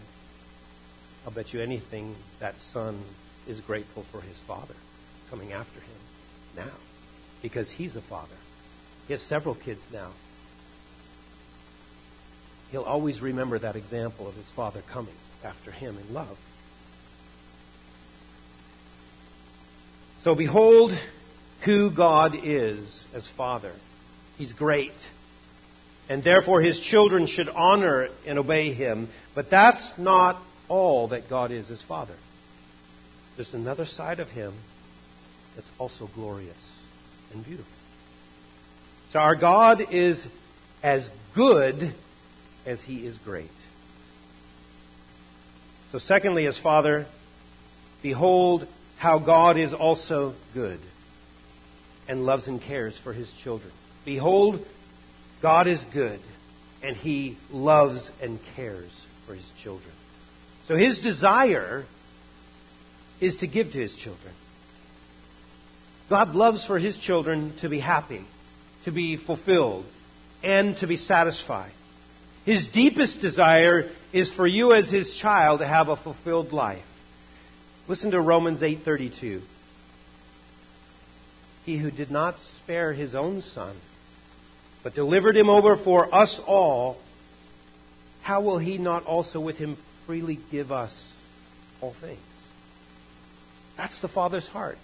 [1.24, 3.00] I'll bet you anything that son
[3.48, 4.74] is grateful for his father
[5.30, 5.96] coming after him
[6.56, 6.76] now
[7.42, 8.36] because he's a father.
[9.06, 10.10] He has several kids now.
[12.72, 16.36] He'll always remember that example of his father coming after him in love.
[20.26, 20.92] So behold
[21.60, 23.70] who God is as Father.
[24.38, 24.92] He's great.
[26.08, 29.06] And therefore his children should honor and obey him.
[29.36, 32.16] But that's not all that God is as Father.
[33.36, 34.52] There's another side of him
[35.54, 36.56] that's also glorious
[37.32, 37.72] and beautiful.
[39.10, 40.26] So our God is
[40.82, 41.94] as good
[42.66, 43.48] as he is great.
[45.92, 47.06] So secondly, as Father,
[48.02, 50.80] behold how God is also good
[52.08, 53.72] and loves and cares for his children.
[54.04, 54.64] Behold,
[55.42, 56.20] God is good
[56.82, 58.90] and he loves and cares
[59.26, 59.92] for his children.
[60.66, 61.84] So his desire
[63.20, 64.32] is to give to his children.
[66.08, 68.24] God loves for his children to be happy,
[68.84, 69.84] to be fulfilled,
[70.42, 71.72] and to be satisfied.
[72.44, 76.86] His deepest desire is for you as his child to have a fulfilled life.
[77.88, 79.42] Listen to Romans 8:32.
[81.64, 83.74] He who did not spare his own son,
[84.82, 86.98] but delivered him over for us all,
[88.22, 91.12] how will he not also with him freely give us
[91.80, 92.18] all things?
[93.76, 94.78] That's the Father's heart.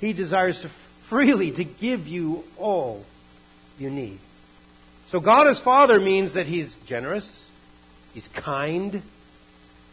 [0.00, 3.04] He desires to freely to give you all
[3.78, 4.18] you need.
[5.08, 7.48] So God as Father means that He's generous,
[8.12, 9.00] He's kind,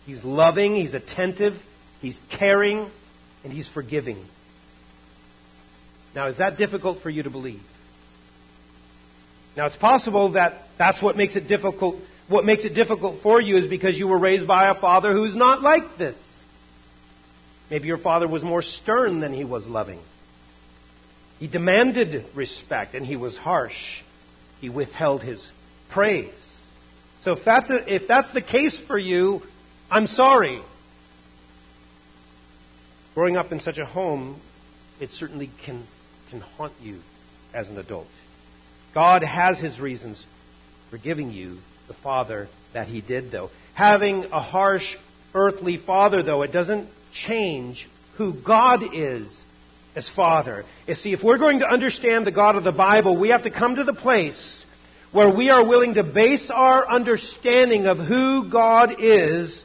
[0.06, 1.64] He's loving, He's attentive,
[2.02, 2.90] He's caring,
[3.44, 4.24] and He's forgiving.
[6.14, 7.62] Now, is that difficult for you to believe?
[9.58, 12.00] Now, it's possible that that's what makes it difficult.
[12.28, 15.36] What makes it difficult for you is because you were raised by a father who's
[15.36, 16.22] not like this.
[17.70, 20.00] Maybe your father was more stern than he was loving.
[21.40, 24.02] He demanded respect and he was harsh.
[24.62, 25.52] He withheld his
[25.90, 26.34] praise.
[27.20, 29.42] So if that's, a, if that's the case for you,
[29.90, 30.62] I'm sorry.
[33.16, 34.40] Growing up in such a home,
[35.00, 35.82] it certainly can,
[36.30, 37.02] can haunt you
[37.54, 38.10] as an adult.
[38.94, 40.24] God has his reasons
[40.90, 43.50] for giving you the father that he did, though.
[43.74, 44.96] Having a harsh
[45.34, 49.44] earthly father, though, it doesn't change who God is
[49.96, 50.66] as Father.
[50.88, 53.50] You see, if we're going to understand the God of the Bible, we have to
[53.50, 54.66] come to the place
[55.12, 59.65] where we are willing to base our understanding of who God is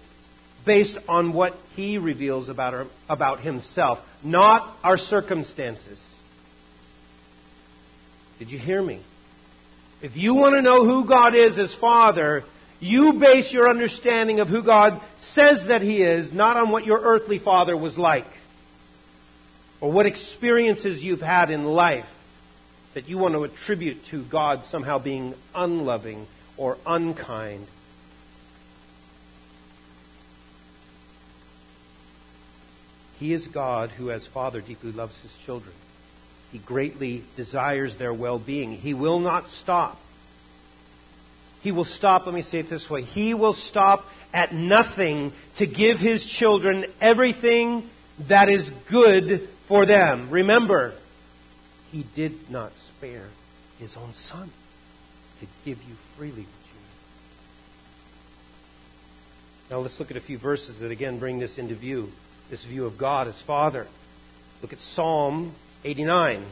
[0.65, 6.07] based on what he reveals about, our, about himself, not our circumstances.
[8.39, 9.01] Did you hear me?
[10.03, 12.45] If you want to know who God is as Father,
[12.81, 16.99] you base your understanding of who God says that He is not on what your
[16.99, 18.27] earthly father was like
[19.81, 22.11] or what experiences you've had in life
[22.95, 27.67] that you want to attribute to God somehow being unloving or unkind
[33.21, 35.75] He is God who, as Father, deeply loves His children.
[36.53, 38.73] He greatly desires their well being.
[38.73, 40.01] He will not stop.
[41.63, 45.67] He will stop, let me say it this way He will stop at nothing to
[45.67, 47.89] give His children everything
[48.29, 50.31] that is good for them.
[50.31, 50.95] Remember,
[51.93, 53.29] He did not spare
[53.79, 54.51] His own Son
[55.41, 56.33] to give you freely.
[56.33, 56.47] To you.
[59.71, 62.11] Now let's look at a few verses that again bring this into view
[62.51, 63.87] this view of God as Father.
[64.61, 65.53] Look at Psalm
[65.85, 66.45] 89.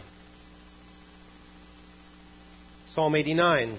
[2.91, 3.77] Psalm 89,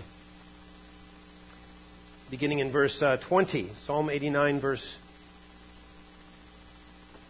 [2.29, 3.69] beginning in verse uh, 20.
[3.83, 4.95] Psalm 89, verse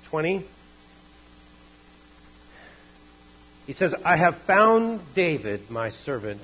[0.05, 0.43] 20.
[3.67, 6.41] He says, I have found David, my servant.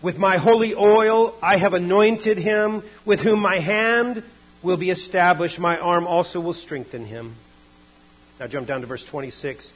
[0.00, 4.22] With my holy oil I have anointed him, with whom my hand
[4.62, 5.58] will be established.
[5.58, 7.34] My arm also will strengthen him.
[8.40, 9.72] Now jump down to verse 26.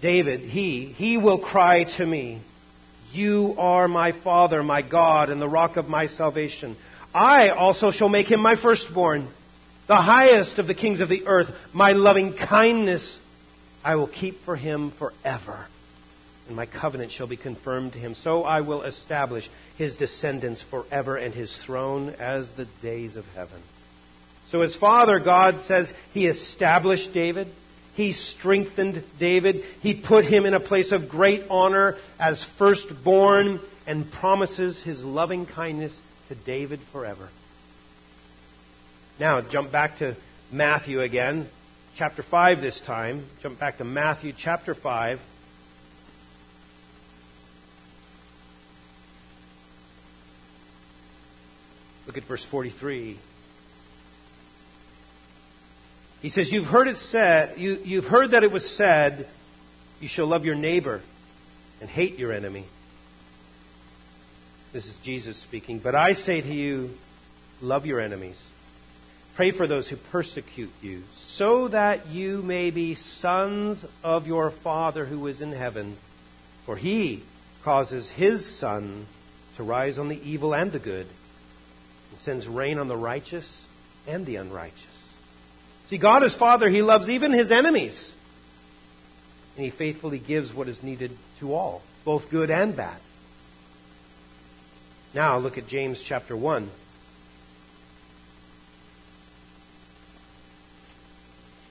[0.00, 2.40] David, he, he will cry to me,
[3.12, 6.76] You are my Father, my God, and the rock of my salvation.
[7.14, 9.26] I also shall make him my firstborn,
[9.86, 11.56] the highest of the kings of the earth.
[11.72, 13.18] My loving kindness
[13.82, 15.66] I will keep for him forever.
[16.46, 18.14] And my covenant shall be confirmed to him.
[18.14, 23.60] So I will establish his descendants forever and his throne as the days of heaven.
[24.48, 27.48] So his father, God says, he established David.
[27.94, 29.64] He strengthened David.
[29.82, 35.46] He put him in a place of great honor as firstborn and promises his loving
[35.46, 37.28] kindness to David forever.
[39.18, 40.14] Now, jump back to
[40.52, 41.48] Matthew again,
[41.96, 43.24] chapter 5 this time.
[43.42, 45.20] Jump back to Matthew chapter 5.
[52.06, 53.18] Look at verse 43.
[56.22, 59.26] He says, You've heard it said, you, you've heard that it was said,
[60.00, 61.00] you shall love your neighbor
[61.80, 62.64] and hate your enemy.
[64.72, 65.78] This is Jesus speaking.
[65.78, 66.94] But I say to you,
[67.62, 68.40] love your enemies.
[69.34, 75.04] Pray for those who persecute you, so that you may be sons of your Father
[75.04, 75.96] who is in heaven.
[76.64, 77.22] For he
[77.62, 79.06] causes his sun
[79.56, 81.06] to rise on the evil and the good
[82.18, 83.66] sends rain on the righteous
[84.06, 84.82] and the unrighteous.
[85.86, 88.12] See, God is Father, He loves even His enemies.
[89.56, 92.96] And He faithfully gives what is needed to all, both good and bad.
[95.14, 96.68] Now look at James chapter 1.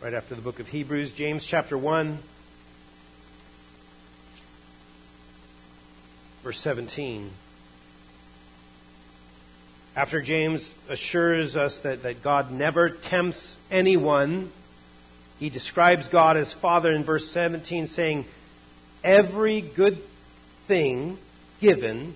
[0.02, 2.20] Right after the book of Hebrews, James chapter 1,
[6.44, 7.32] verse 17.
[9.96, 14.52] After James assures us that, that God never tempts anyone,
[15.40, 18.26] he describes God as Father in verse 17, saying,
[19.04, 19.98] Every good
[20.68, 21.18] thing
[21.62, 22.14] given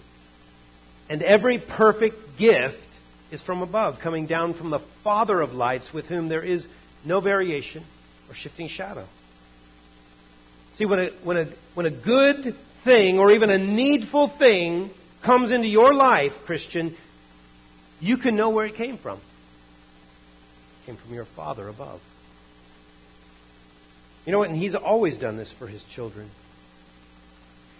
[1.09, 2.85] and every perfect gift
[3.31, 6.67] is from above, coming down from the Father of lights, with whom there is
[7.05, 7.83] no variation
[8.29, 9.05] or shifting shadow.
[10.75, 14.89] See, when a, when a, when a good thing or even a needful thing
[15.21, 16.95] comes into your life, Christian,
[17.99, 19.17] you can know where it came from.
[19.17, 22.01] It came from your Father above.
[24.25, 24.49] You know what?
[24.49, 26.29] And He's always done this for His children.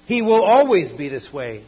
[0.07, 1.63] He will always be this way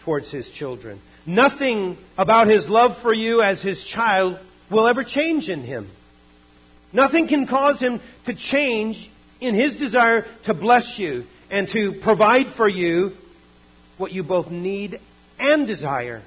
[0.00, 0.98] towards His children.
[1.26, 4.38] Nothing about His love for you as His child
[4.70, 5.88] will ever change in Him.
[6.92, 12.48] Nothing can cause Him to change in His desire to bless you and to provide
[12.48, 13.16] for you
[13.98, 15.00] what you both need
[15.38, 16.22] and desire.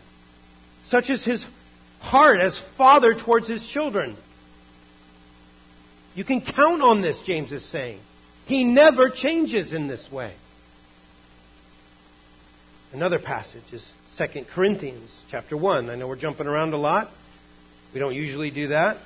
[0.85, 1.45] Such is His
[2.07, 4.15] heart as father towards his children.
[6.15, 7.99] You can count on this, James is saying.
[8.47, 10.31] He never changes in this way.
[12.93, 15.89] Another passage is 2 Corinthians chapter 1.
[15.89, 17.11] I know we're jumping around a lot.
[17.93, 18.97] We don't usually do that.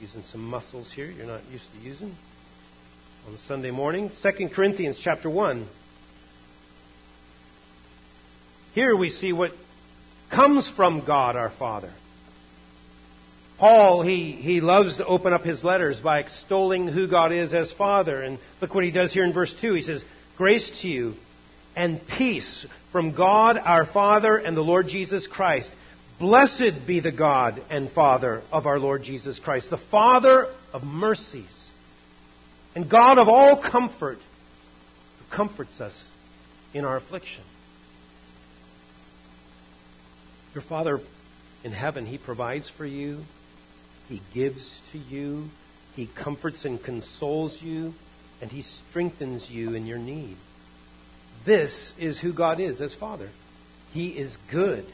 [0.00, 2.14] Using some muscles here you're not used to using
[3.28, 4.10] on a Sunday morning.
[4.22, 5.66] 2 Corinthians chapter 1.
[8.74, 9.54] Here we see what
[10.30, 11.90] comes from God our Father.
[13.58, 17.72] Paul, he, he loves to open up his letters by extolling who God is as
[17.72, 18.20] Father.
[18.20, 19.74] And look what he does here in verse 2.
[19.74, 20.04] He says,
[20.36, 21.16] Grace to you
[21.76, 25.72] and peace from God our Father and the Lord Jesus Christ.
[26.18, 31.70] Blessed be the God and Father of our Lord Jesus Christ, the Father of mercies
[32.74, 36.08] and God of all comfort, who comforts us
[36.72, 37.42] in our affliction
[40.54, 41.00] your Father
[41.64, 43.24] in heaven, He provides for you,
[44.08, 45.50] He gives to you,
[45.96, 47.94] He comforts and consoles you,
[48.40, 50.36] and He strengthens you in your need.
[51.44, 53.28] This is who God is as Father.
[53.92, 54.86] He is good.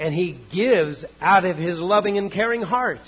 [0.00, 3.00] And He gives out of His loving and caring heart.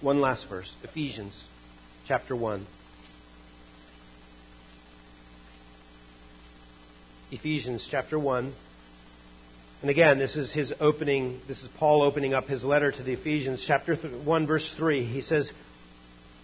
[0.00, 1.46] One last verse Ephesians
[2.06, 2.66] chapter 1.
[7.30, 8.52] Ephesians chapter 1.
[9.82, 13.14] And again, this is his opening, this is Paul opening up his letter to the
[13.14, 15.02] Ephesians, chapter 1, verse 3.
[15.02, 15.50] He says,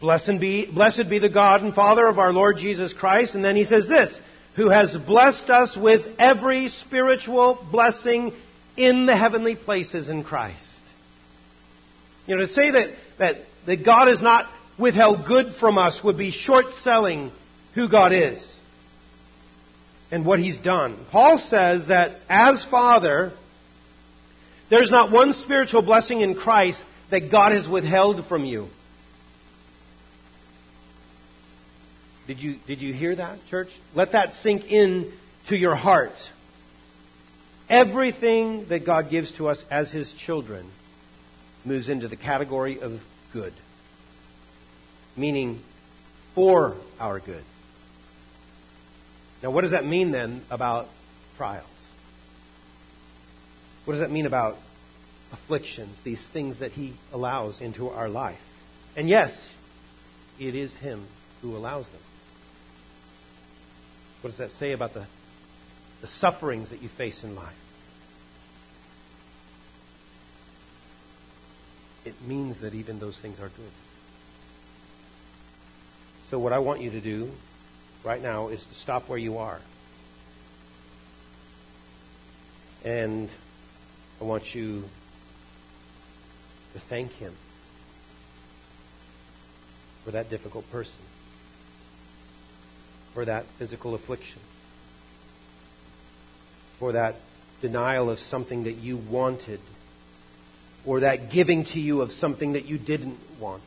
[0.01, 3.37] Blessed be, blessed be the God and Father of our Lord Jesus Christ.
[3.37, 4.21] And then he says this,
[4.57, 8.33] who has blessed us with every spiritual blessing
[8.77, 10.85] in the heavenly places in Christ.
[12.27, 16.17] You know, to say that, that, that God has not withheld good from us would
[16.17, 17.31] be short selling
[17.75, 18.58] who God is
[20.11, 20.97] and what he's done.
[21.11, 23.33] Paul says that as Father,
[24.69, 28.69] there's not one spiritual blessing in Christ that God has withheld from you.
[32.27, 33.75] Did you, did you hear that, church?
[33.95, 35.11] Let that sink in
[35.47, 36.31] to your heart.
[37.71, 40.67] Everything that God gives to us as His children
[41.65, 43.03] moves into the category of
[43.33, 43.53] good,
[45.17, 45.61] meaning
[46.35, 47.43] for our good.
[49.43, 50.89] Now, what does that mean then about
[51.37, 51.65] trials?
[53.85, 54.59] What does that mean about
[55.33, 58.41] afflictions, these things that He allows into our life?
[58.97, 59.49] And yes,
[60.39, 61.05] it is Him
[61.43, 62.01] who allows them.
[64.21, 65.07] What does that say about the,
[66.01, 67.65] the sufferings that you face in life?
[72.05, 73.73] It means that even those things are good.
[76.31, 77.31] So, what I want you to do
[78.09, 79.61] right now is to stop where you are.
[82.83, 83.29] And
[84.19, 84.83] I want you
[86.73, 87.35] to thank Him
[90.07, 91.03] for that difficult person,
[93.13, 94.41] for that physical affliction,
[96.79, 97.17] for that
[97.61, 99.61] denial of something that you wanted,
[100.87, 103.63] or that giving to you of something that you didn't want.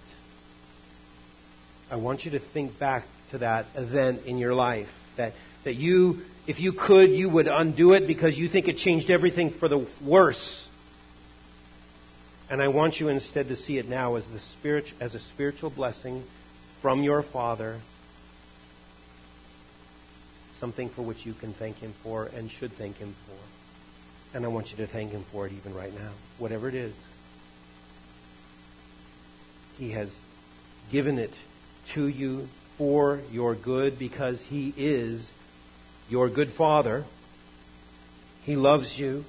[1.91, 6.23] I want you to think back to that event in your life that that you
[6.47, 9.85] if you could you would undo it because you think it changed everything for the
[10.01, 10.67] worse
[12.51, 15.69] and I want you instead to see it now as the spirit as a spiritual
[15.69, 16.21] blessing
[16.81, 17.77] from your Father,
[20.59, 24.35] something for which you can thank Him for and should thank Him for.
[24.35, 26.09] And I want you to thank Him for it even right now,
[26.39, 26.93] whatever it is.
[29.79, 30.13] He has
[30.91, 31.33] given it
[31.93, 32.49] to you
[32.81, 35.31] for your good because He is
[36.09, 37.05] your good Father.
[38.41, 39.23] He loves you.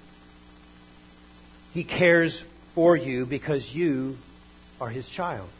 [1.74, 2.42] He cares
[2.74, 4.16] for you because you
[4.80, 5.50] are his child.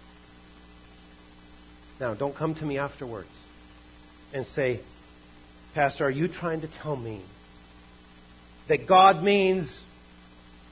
[2.01, 3.29] Now, don't come to me afterwards
[4.33, 4.81] and say,
[5.75, 7.21] Pastor, are you trying to tell me
[8.69, 9.85] that God means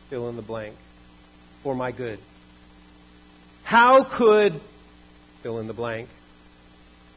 [0.09, 0.75] fill in the blank
[1.63, 2.19] for my good?
[3.63, 4.59] How could
[5.43, 6.09] fill in the blank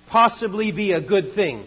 [0.08, 1.66] possibly be a good thing?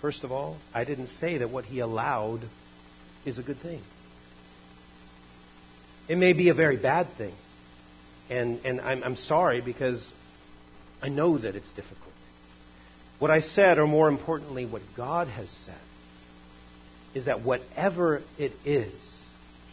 [0.00, 2.40] First of all, I didn't say that what he allowed
[3.26, 3.82] is a good thing.
[6.08, 7.34] It may be a very bad thing.
[8.30, 10.10] And, and I'm, I'm sorry because
[11.02, 12.12] I know that it's difficult.
[13.18, 15.74] What I said, or more importantly, what God has said,
[17.12, 18.92] is that whatever it is,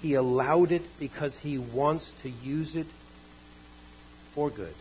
[0.02, 2.88] He allowed it because He wants to use it
[4.34, 4.74] for good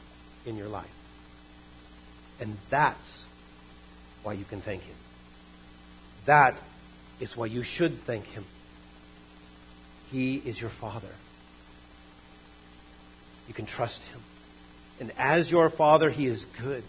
[0.44, 0.95] in your life.
[2.40, 3.22] And that's
[4.22, 4.94] why you can thank Him.
[6.26, 6.56] That
[7.20, 8.44] is why you should thank Him.
[10.10, 11.08] He is your Father.
[13.48, 14.20] You can trust Him.
[15.00, 16.82] And as your Father, He is good.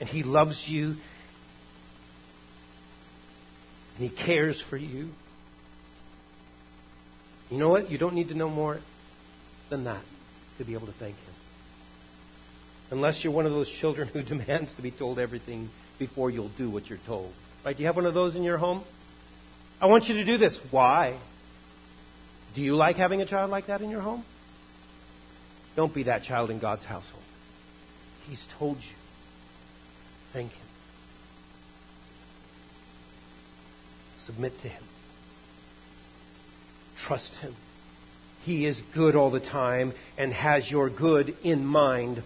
[0.00, 0.96] And He loves you.
[3.96, 5.10] And He cares for you.
[7.50, 7.90] You know what?
[7.90, 8.80] You don't need to know more
[9.70, 10.02] than that
[10.58, 11.27] to be able to thank Him.
[12.90, 15.68] Unless you're one of those children who demands to be told everything
[15.98, 17.32] before you'll do what you're told.
[17.64, 17.76] Right?
[17.76, 18.82] Do you have one of those in your home?
[19.80, 20.56] I want you to do this.
[20.70, 21.14] Why?
[22.54, 24.24] Do you like having a child like that in your home?
[25.76, 27.22] Don't be that child in God's household.
[28.28, 28.96] He's told you.
[30.32, 30.66] Thank Him.
[34.18, 34.82] Submit to Him.
[36.96, 37.54] Trust Him.
[38.44, 42.22] He is good all the time and has your good in mind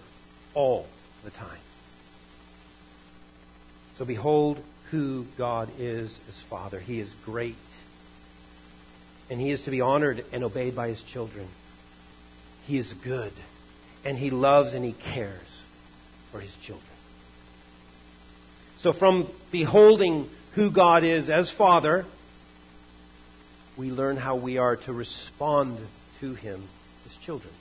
[0.53, 0.87] all
[1.23, 1.59] the time.
[3.95, 4.59] So behold
[4.93, 6.79] who God is as Father.
[6.79, 7.55] He is great.
[9.31, 11.47] And He is to be honored and obeyed by His children.
[12.67, 13.33] He is good,
[14.05, 15.61] and He loves and He cares
[16.31, 16.85] for His children.
[18.77, 22.05] So, from beholding who God is as Father,
[23.75, 25.79] we learn how we are to respond
[26.19, 26.61] to Him
[27.07, 27.53] as children.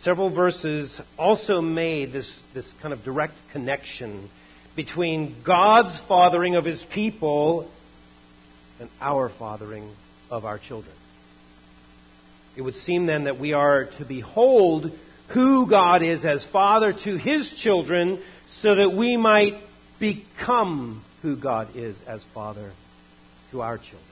[0.00, 4.28] Several verses also made this, this kind of direct connection
[4.76, 7.68] between God's fathering of His people
[8.78, 9.90] and our fathering
[10.30, 10.94] of our children.
[12.56, 14.96] It would seem then that we are to behold
[15.28, 19.58] who God is as Father to His children so that we might
[19.98, 22.70] become who God is as Father
[23.50, 24.04] to our children.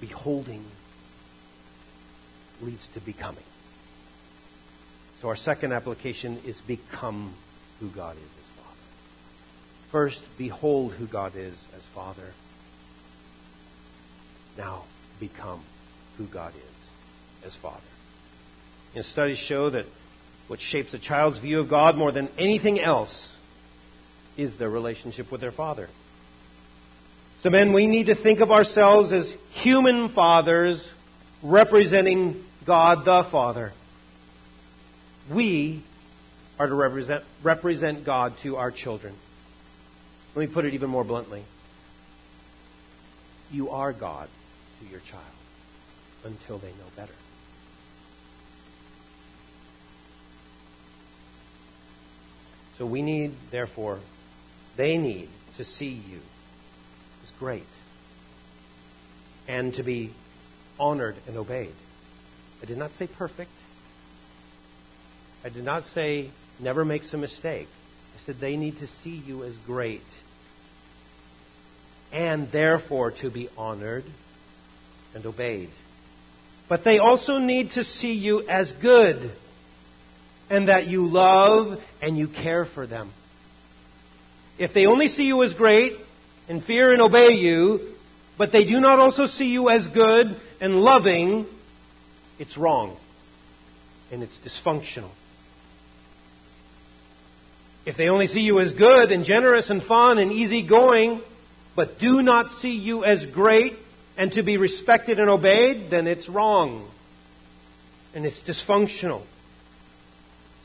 [0.00, 0.64] Beholding
[2.60, 3.42] leads to becoming.
[5.20, 7.32] So our second application is become
[7.80, 8.76] who God is as Father.
[9.90, 12.30] First, behold who God is as Father.
[14.58, 14.84] Now,
[15.20, 15.60] become
[16.18, 17.80] who God is as Father.
[18.94, 19.86] And studies show that
[20.46, 23.34] what shapes a child's view of God more than anything else
[24.36, 25.88] is their relationship with their father.
[27.40, 30.92] So, men, we need to think of ourselves as human fathers
[31.44, 33.72] representing God the Father.
[35.30, 35.82] We
[36.58, 39.14] are to represent, represent God to our children.
[40.34, 41.44] Let me put it even more bluntly.
[43.52, 44.28] You are God
[44.80, 45.22] to your child
[46.24, 47.12] until they know better.
[52.78, 54.00] So we need, therefore,
[54.76, 55.28] they need
[55.58, 56.20] to see you
[57.22, 57.66] as great
[59.46, 60.10] and to be
[60.78, 61.74] honored and obeyed.
[62.62, 63.50] I did not say perfect.
[65.44, 67.68] I did not say never makes a mistake.
[68.16, 70.04] I said they need to see you as great
[72.12, 74.04] and therefore to be honored
[75.14, 75.68] and obeyed.
[76.68, 79.32] But they also need to see you as good
[80.48, 83.10] and that you love and you care for them.
[84.58, 85.98] If they only see you as great
[86.48, 87.94] and fear and obey you,
[88.38, 91.46] but they do not also see you as good and loving,
[92.38, 92.96] it's wrong
[94.10, 95.10] and it's dysfunctional.
[97.84, 101.20] If they only see you as good and generous and fun and easygoing,
[101.74, 103.76] but do not see you as great
[104.16, 106.88] and to be respected and obeyed, then it's wrong.
[108.14, 109.22] And it's dysfunctional.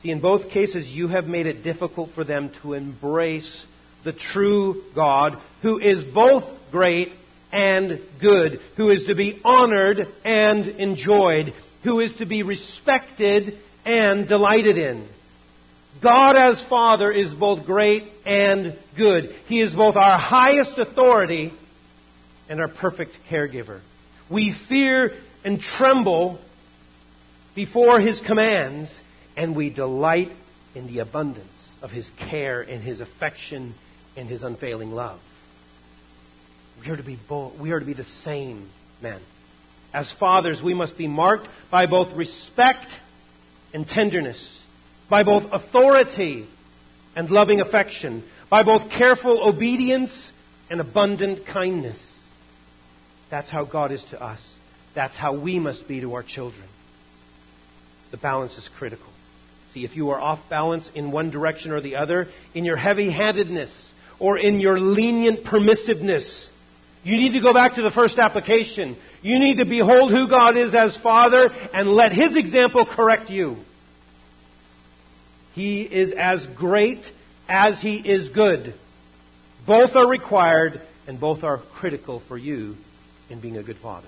[0.01, 3.65] See, in both cases, you have made it difficult for them to embrace
[4.03, 7.11] the true God who is both great
[7.51, 14.27] and good, who is to be honored and enjoyed, who is to be respected and
[14.27, 15.07] delighted in.
[16.01, 19.35] God as Father is both great and good.
[19.47, 21.51] He is both our highest authority
[22.47, 23.79] and our perfect caregiver.
[24.29, 26.39] We fear and tremble
[27.55, 29.01] before His commands,
[29.35, 30.31] and we delight
[30.75, 31.47] in the abundance
[31.81, 33.73] of His care and His affection
[34.15, 35.19] and His unfailing love.
[36.83, 38.69] We are to be both, we are to be the same
[39.01, 39.19] men.
[39.93, 42.99] As fathers, we must be marked by both respect
[43.73, 44.59] and tenderness
[45.09, 46.45] by both authority
[47.15, 50.31] and loving affection, by both careful obedience
[50.69, 52.05] and abundant kindness.
[53.29, 54.55] That's how God is to us.
[54.93, 56.67] That's how we must be to our children.
[58.11, 59.11] The balance is critical.
[59.73, 63.09] See, if you are off balance in one direction or the other, in your heavy
[63.09, 66.49] handedness or in your lenient permissiveness,
[67.03, 68.95] you need to go back to the first application.
[69.21, 73.57] You need to behold who God is as Father and let His example correct you.
[75.55, 77.11] He is as great
[77.49, 78.73] as he is good.
[79.65, 82.77] Both are required and both are critical for you
[83.29, 84.07] in being a good father.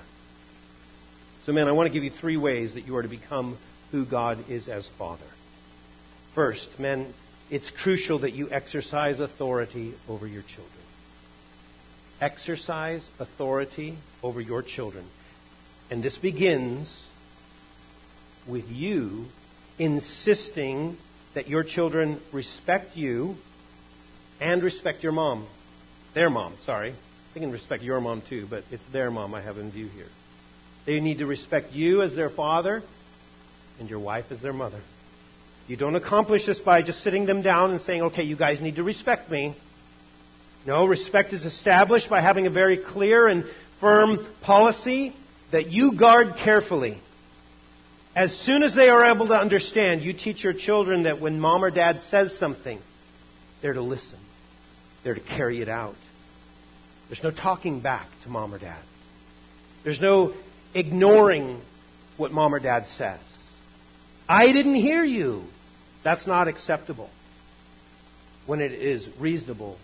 [1.43, 3.57] So, man, I want to give you three ways that you are to become
[3.91, 5.25] who God is as Father.
[6.35, 7.13] First, men,
[7.49, 10.80] it's crucial that you exercise authority over your children.
[12.21, 15.03] Exercise authority over your children.
[15.89, 17.05] And this begins
[18.47, 19.25] with you
[19.79, 20.97] insisting
[21.33, 23.37] that your children respect you
[24.39, 25.45] and respect your mom.
[26.13, 26.93] Their mom, sorry.
[27.33, 30.09] They can respect your mom too, but it's their mom I have in view here.
[30.85, 32.83] They need to respect you as their father
[33.79, 34.79] and your wife as their mother.
[35.67, 38.75] You don't accomplish this by just sitting them down and saying, okay, you guys need
[38.75, 39.53] to respect me.
[40.65, 43.45] No, respect is established by having a very clear and
[43.79, 45.13] firm policy
[45.49, 46.97] that you guard carefully.
[48.15, 51.63] As soon as they are able to understand, you teach your children that when mom
[51.63, 52.79] or dad says something,
[53.61, 54.19] they're to listen.
[55.03, 55.95] They're to carry it out.
[57.07, 58.79] There's no talking back to mom or dad.
[59.83, 60.33] There's no
[60.73, 61.59] ignoring
[62.17, 63.19] what mom or dad says.
[64.29, 65.43] I didn't hear you.
[66.03, 67.09] That's not acceptable
[68.45, 69.77] when it is reasonable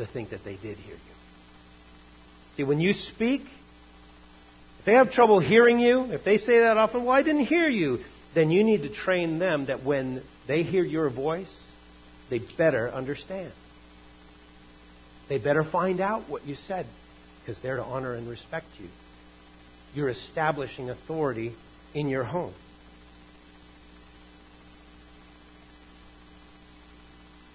[0.00, 1.14] to think that they did hear you.
[2.56, 3.46] See, when you speak,
[4.80, 7.68] if they have trouble hearing you, if they say that often, well, I didn't hear
[7.68, 8.02] you,
[8.34, 11.62] then you need to train them that when they hear your voice,
[12.30, 13.52] they better understand.
[15.28, 16.86] They better find out what you said
[17.40, 18.88] because they're to honor and respect you.
[19.94, 21.54] You're establishing authority
[21.94, 22.54] in your home.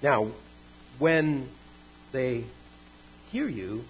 [0.02, 0.28] Now,
[1.00, 1.50] when
[2.16, 2.44] they
[3.32, 3.84] hear you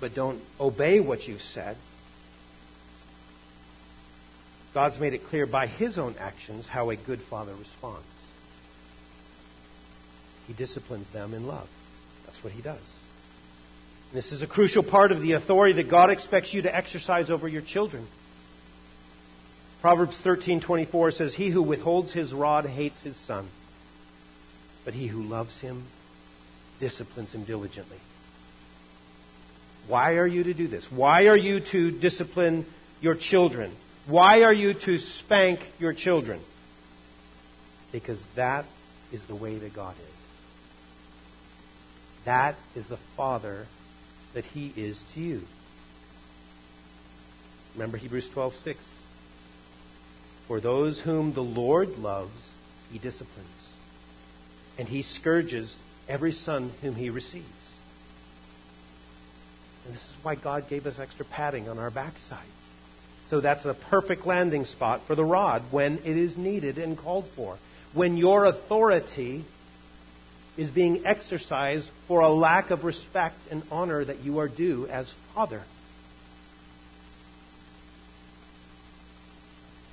[0.00, 1.76] but don't obey what you've said,
[4.74, 8.02] God's made it clear by his own actions how a good father responds.
[10.48, 11.68] He disciplines them in love.
[12.26, 12.80] That's what he does.
[14.12, 17.46] This is a crucial part of the authority that God expects you to exercise over
[17.46, 18.06] your children.
[19.82, 23.46] Proverbs 13:24 says, "He who withholds his rod hates his son,
[24.84, 25.84] but he who loves him
[26.82, 28.00] disciplines him diligently."
[29.86, 30.90] Why are you to do this?
[30.92, 32.66] Why are you to discipline
[33.00, 33.74] your children?
[34.06, 36.40] Why are you to spank your children?
[37.92, 38.64] Because that
[39.12, 40.16] is the way that God is.
[42.24, 43.66] That is the Father
[44.34, 45.42] that He is to you.
[47.74, 48.76] Remember Hebrews 12:6.
[50.48, 52.50] For those whom the Lord loves,
[52.92, 53.68] He disciplines,
[54.78, 55.76] and He scourges
[56.08, 57.46] every son whom He receives.
[59.84, 62.38] And this is why God gave us extra padding on our backside.
[63.30, 67.26] So that's a perfect landing spot for the rod when it is needed and called
[67.28, 67.56] for.
[67.94, 69.44] When your authority
[70.56, 75.10] is being exercised for a lack of respect and honor that you are due as
[75.34, 75.62] father.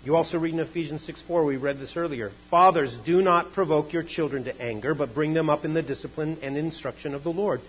[0.06, 2.30] You also read in Ephesians 6 4, we read this earlier.
[2.50, 6.38] Fathers, do not provoke your children to anger, but bring them up in the discipline
[6.42, 7.62] and instruction of the Lord.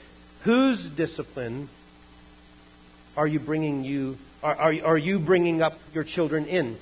[0.42, 1.68] Whose discipline
[3.16, 6.78] are you bringing you are, are, are you bringing up your children in?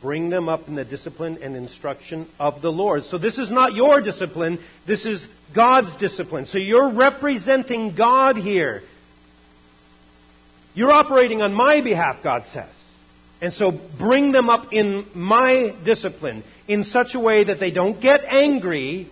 [0.00, 3.04] Bring them up in the discipline and instruction of the Lord.
[3.04, 6.44] So this is not your discipline, this is God's discipline.
[6.44, 8.82] So you're representing God here.
[10.74, 12.68] You're operating on my behalf, God says.
[13.40, 18.00] And so bring them up in my discipline in such a way that they don't
[18.00, 19.06] get angry,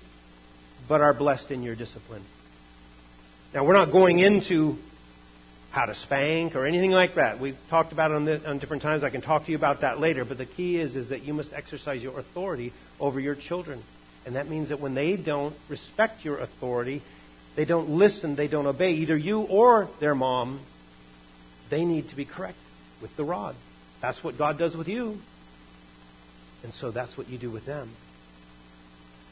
[0.88, 2.22] but are blessed in your discipline.
[3.54, 4.78] Now, we're not going into
[5.70, 7.40] how to spank or anything like that.
[7.40, 9.04] We've talked about it on, the, on, different times.
[9.04, 10.24] I can talk to you about that later.
[10.24, 13.82] But the key is, is that you must exercise your authority over your children.
[14.26, 17.02] And that means that when they don't respect your authority,
[17.56, 20.60] they don't listen, they don't obey, either you or their mom,
[21.72, 22.62] they need to be corrected
[23.00, 23.54] with the rod.
[24.02, 25.18] That's what God does with you.
[26.64, 27.88] And so that's what you do with them.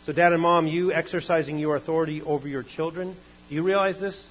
[0.07, 3.15] So, dad and mom, you exercising your authority over your children,
[3.49, 4.27] do you realize this?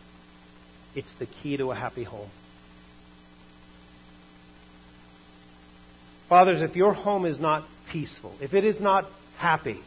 [0.96, 2.30] It's the key to a happy home.
[6.30, 9.06] Fathers, if your home is not peaceful, if it is not
[9.38, 9.78] happy,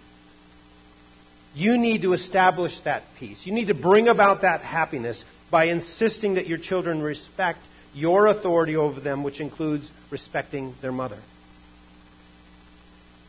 [1.56, 3.46] you need to establish that peace.
[3.46, 7.58] You need to bring about that happiness by insisting that your children respect
[7.94, 11.18] your authority over them, which includes respecting their mother.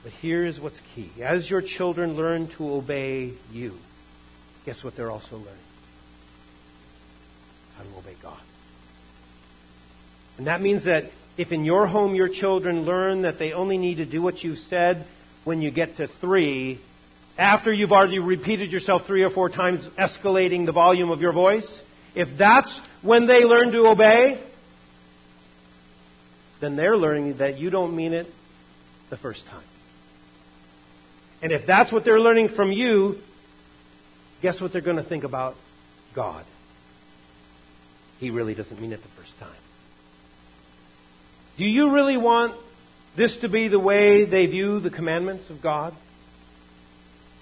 [0.03, 1.09] But here is what's key.
[1.21, 3.77] As your children learn to obey you,
[4.65, 5.53] guess what they're also learning?
[7.77, 8.37] how to obey God.
[10.37, 13.97] And that means that if in your home your children learn that they only need
[13.97, 15.05] to do what you've said
[15.43, 16.79] when you get to three,
[17.37, 21.81] after you've already repeated yourself three or four times, escalating the volume of your voice,
[22.15, 24.39] if that's when they learn to obey,
[26.63, 28.31] then they're learning that you don't mean it
[29.09, 29.59] the first time.
[31.41, 33.19] And if that's what they're learning from you,
[34.41, 35.55] guess what they're going to think about
[36.13, 36.45] God?
[38.23, 39.49] he really doesn't mean it the first time.
[41.57, 42.55] Do you really want
[43.15, 45.93] this to be the way they view the commandments of God?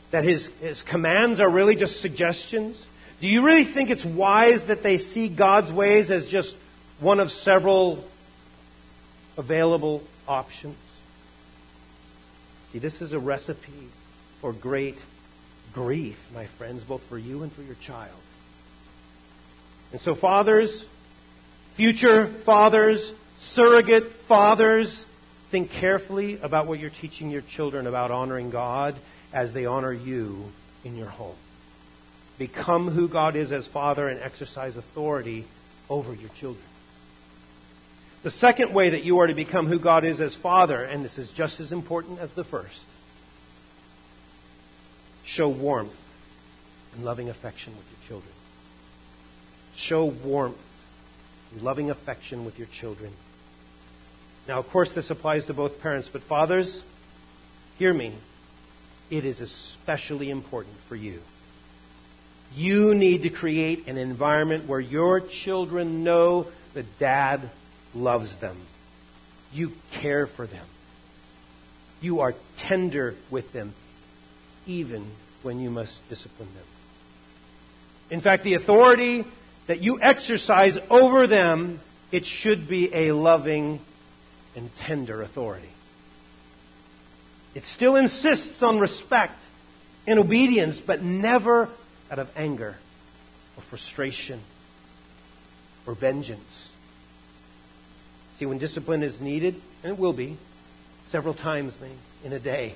[0.09, 2.83] That his, his commands are really just suggestions?
[3.21, 6.55] Do you really think it's wise that they see God's ways as just
[6.99, 8.03] one of several
[9.37, 10.77] available options?
[12.71, 13.89] See, this is a recipe
[14.39, 14.97] for great
[15.73, 18.11] grief, my friends, both for you and for your child.
[19.91, 20.85] And so, fathers,
[21.75, 25.05] future fathers, surrogate fathers,
[25.49, 28.95] think carefully about what you're teaching your children about honoring God
[29.33, 30.45] as they honor you
[30.85, 31.35] in your home.
[32.37, 35.45] Become who God is as Father and exercise authority
[35.89, 36.63] over your children.
[38.23, 41.17] The second way that you are to become who God is as Father, and this
[41.17, 42.85] is just as important as the first,
[45.23, 45.95] show warmth
[46.93, 48.33] and loving affection with your children.
[49.75, 50.57] Show warmth
[51.51, 53.11] and loving affection with your children.
[54.47, 56.83] Now, of course, this applies to both parents, but fathers,
[57.79, 58.13] hear me.
[59.09, 61.21] It is especially important for you.
[62.55, 67.49] You need to create an environment where your children know that dad
[67.93, 68.57] loves them.
[69.53, 70.65] You care for them.
[72.01, 73.73] You are tender with them,
[74.65, 75.05] even
[75.43, 76.65] when you must discipline them.
[78.09, 79.25] In fact, the authority
[79.67, 81.79] that you exercise over them,
[82.11, 83.79] it should be a loving
[84.55, 85.69] and tender authority.
[87.53, 89.39] It still insists on respect
[90.07, 91.69] and obedience, but never
[92.09, 92.75] out of anger
[93.57, 94.39] or frustration
[95.85, 96.70] or vengeance.
[98.41, 100.35] See, when discipline is needed, and it will be
[101.09, 101.77] several times
[102.25, 102.73] in a day,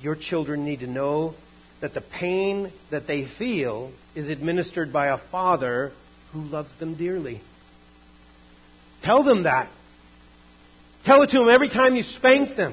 [0.00, 1.34] your children need to know
[1.80, 5.92] that the pain that they feel is administered by a father
[6.32, 7.42] who loves them dearly.
[9.02, 9.68] Tell them that.
[11.04, 12.72] Tell it to them every time you spank them.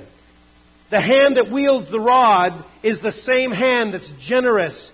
[0.91, 2.53] The hand that wields the rod
[2.83, 4.93] is the same hand that's generous,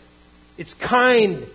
[0.57, 1.45] it's kind,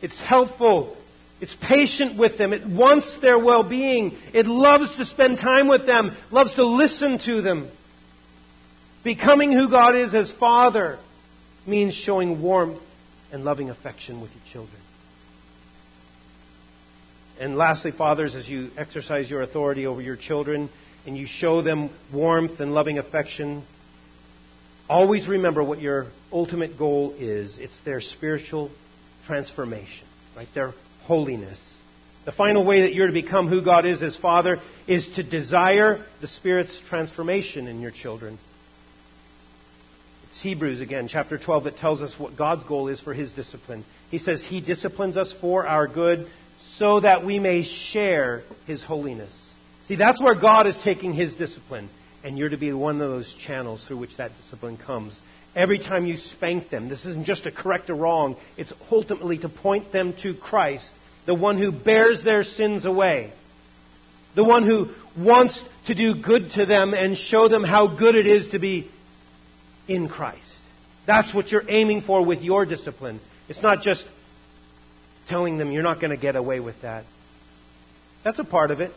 [0.00, 0.96] it's helpful,
[1.40, 5.86] it's patient with them, it wants their well being, it loves to spend time with
[5.86, 7.68] them, loves to listen to them.
[9.02, 10.98] Becoming who God is as Father
[11.66, 12.80] means showing warmth
[13.32, 14.80] and loving affection with your children.
[17.38, 20.68] And lastly, fathers, as you exercise your authority over your children
[21.06, 23.62] and you show them warmth and loving affection,
[24.90, 27.56] always remember what your ultimate goal is.
[27.56, 28.70] It's their spiritual
[29.24, 30.52] transformation, right?
[30.52, 30.74] Their
[31.04, 31.66] holiness.
[32.24, 36.00] The final way that you're to become who God is as Father is to desire
[36.20, 38.38] the Spirit's transformation in your children.
[40.24, 43.84] It's Hebrews again, chapter 12, that tells us what God's goal is for His discipline.
[44.10, 46.28] He says He disciplines us for our good
[46.58, 49.52] so that we may share His holiness.
[49.88, 51.88] See, that's where God is taking His discipline,
[52.22, 55.20] and you're to be one of those channels through which that discipline comes.
[55.56, 59.48] Every time you spank them, this isn't just to correct a wrong, it's ultimately to
[59.48, 60.92] point them to Christ,
[61.26, 63.32] the one who bears their sins away,
[64.34, 68.26] the one who wants to do good to them and show them how good it
[68.26, 68.88] is to be
[69.88, 70.38] in Christ.
[71.06, 73.18] That's what you're aiming for with your discipline.
[73.48, 74.06] It's not just
[75.26, 77.04] telling them you're not going to get away with that.
[78.22, 78.94] That's a part of it.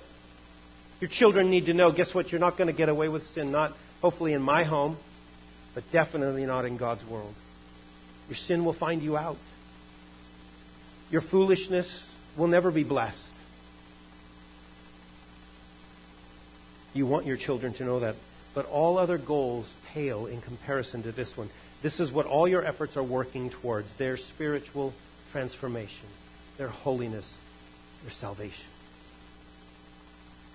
[1.02, 2.32] Your children need to know guess what?
[2.32, 4.98] You're not going to get away with sin, not hopefully in my home,
[5.74, 7.34] but definitely not in God's world.
[8.30, 9.38] Your sin will find you out.
[11.12, 13.20] Your foolishness will never be blessed.
[16.94, 18.16] You want your children to know that.
[18.54, 21.50] But all other goals pale in comparison to this one.
[21.82, 24.94] This is what all your efforts are working towards their spiritual
[25.32, 26.06] transformation,
[26.58, 27.38] their holiness,
[28.04, 28.66] their salvation.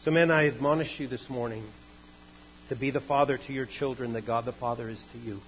[0.01, 1.65] So, men, I admonish you this morning
[2.69, 5.41] to be the father to your children that God the Father is to you.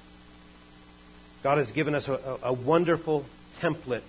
[1.42, 3.24] God has given us a, a, wonderful
[3.60, 4.02] template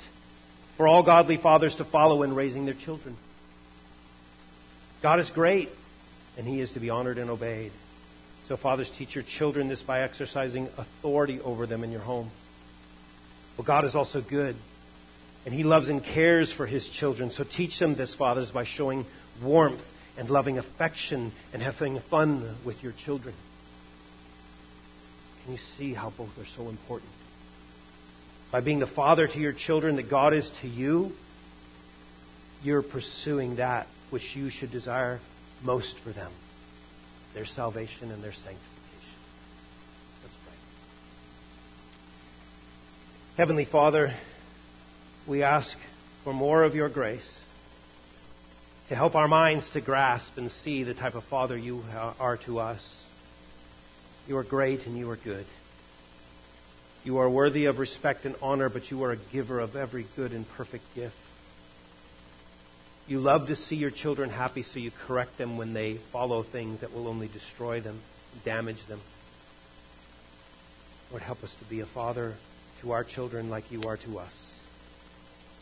[0.76, 3.16] for all godly fathers to follow in raising their children.
[5.02, 5.70] God is great,
[6.38, 7.72] and He is to be honored and obeyed.
[8.48, 12.30] So, fathers, teach your children this by exercising authority over them in your home.
[13.58, 14.56] Well, God is also good,
[15.46, 17.32] and He loves and cares for His children.
[17.32, 19.06] So, teach them this, fathers, by showing
[19.42, 19.86] warmth
[20.18, 23.34] and loving affection and having fun with your children.
[25.44, 27.12] Can you see how both are so important?
[28.52, 31.16] By being the father to your children that God is to you,
[32.64, 35.20] you're pursuing that which you should desire
[35.64, 36.32] most for them
[37.34, 39.16] their salvation and their sanctification.
[40.22, 40.54] Let's pray.
[43.38, 44.14] Heavenly Father,
[45.26, 45.78] we ask
[46.26, 47.40] for more of your grace
[48.92, 51.82] to help our minds to grasp and see the type of Father you
[52.20, 53.02] are to us.
[54.28, 55.46] You are great and you are good.
[57.06, 60.34] You are worthy of respect and honor, but you are a giver of every good
[60.34, 61.16] and perfect gift.
[63.08, 66.82] You love to see your children happy, so you correct them when they follow things
[66.82, 67.98] that will only destroy them,
[68.44, 69.00] damage them.
[71.12, 72.34] Lord, help us to be a father
[72.82, 74.64] to our children like you are to us.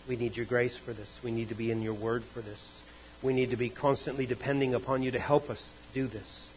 [0.07, 1.19] We need your grace for this.
[1.23, 2.78] We need to be in your word for this.
[3.21, 6.47] We need to be constantly depending upon you to help us to do this.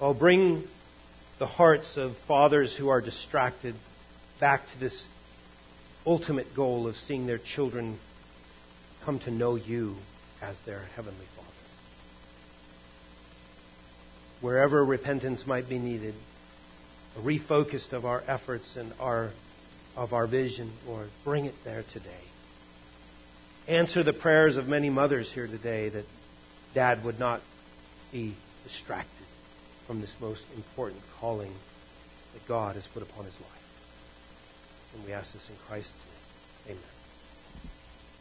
[0.00, 0.66] Oh, bring
[1.38, 3.74] the hearts of fathers who are distracted
[4.38, 5.04] back to this
[6.06, 7.98] ultimate goal of seeing their children
[9.04, 9.96] come to know you
[10.42, 11.48] as their heavenly Father.
[14.40, 16.14] Wherever repentance might be needed,
[17.16, 19.30] a refocused of our efforts and our
[19.96, 22.10] of our vision, Lord, bring it there today.
[23.68, 26.04] Answer the prayers of many mothers here today that
[26.74, 27.40] dad would not
[28.12, 29.26] be distracted
[29.86, 31.52] from this most important calling
[32.32, 34.94] that God has put upon his life.
[34.94, 36.15] And we ask this in Christ's name.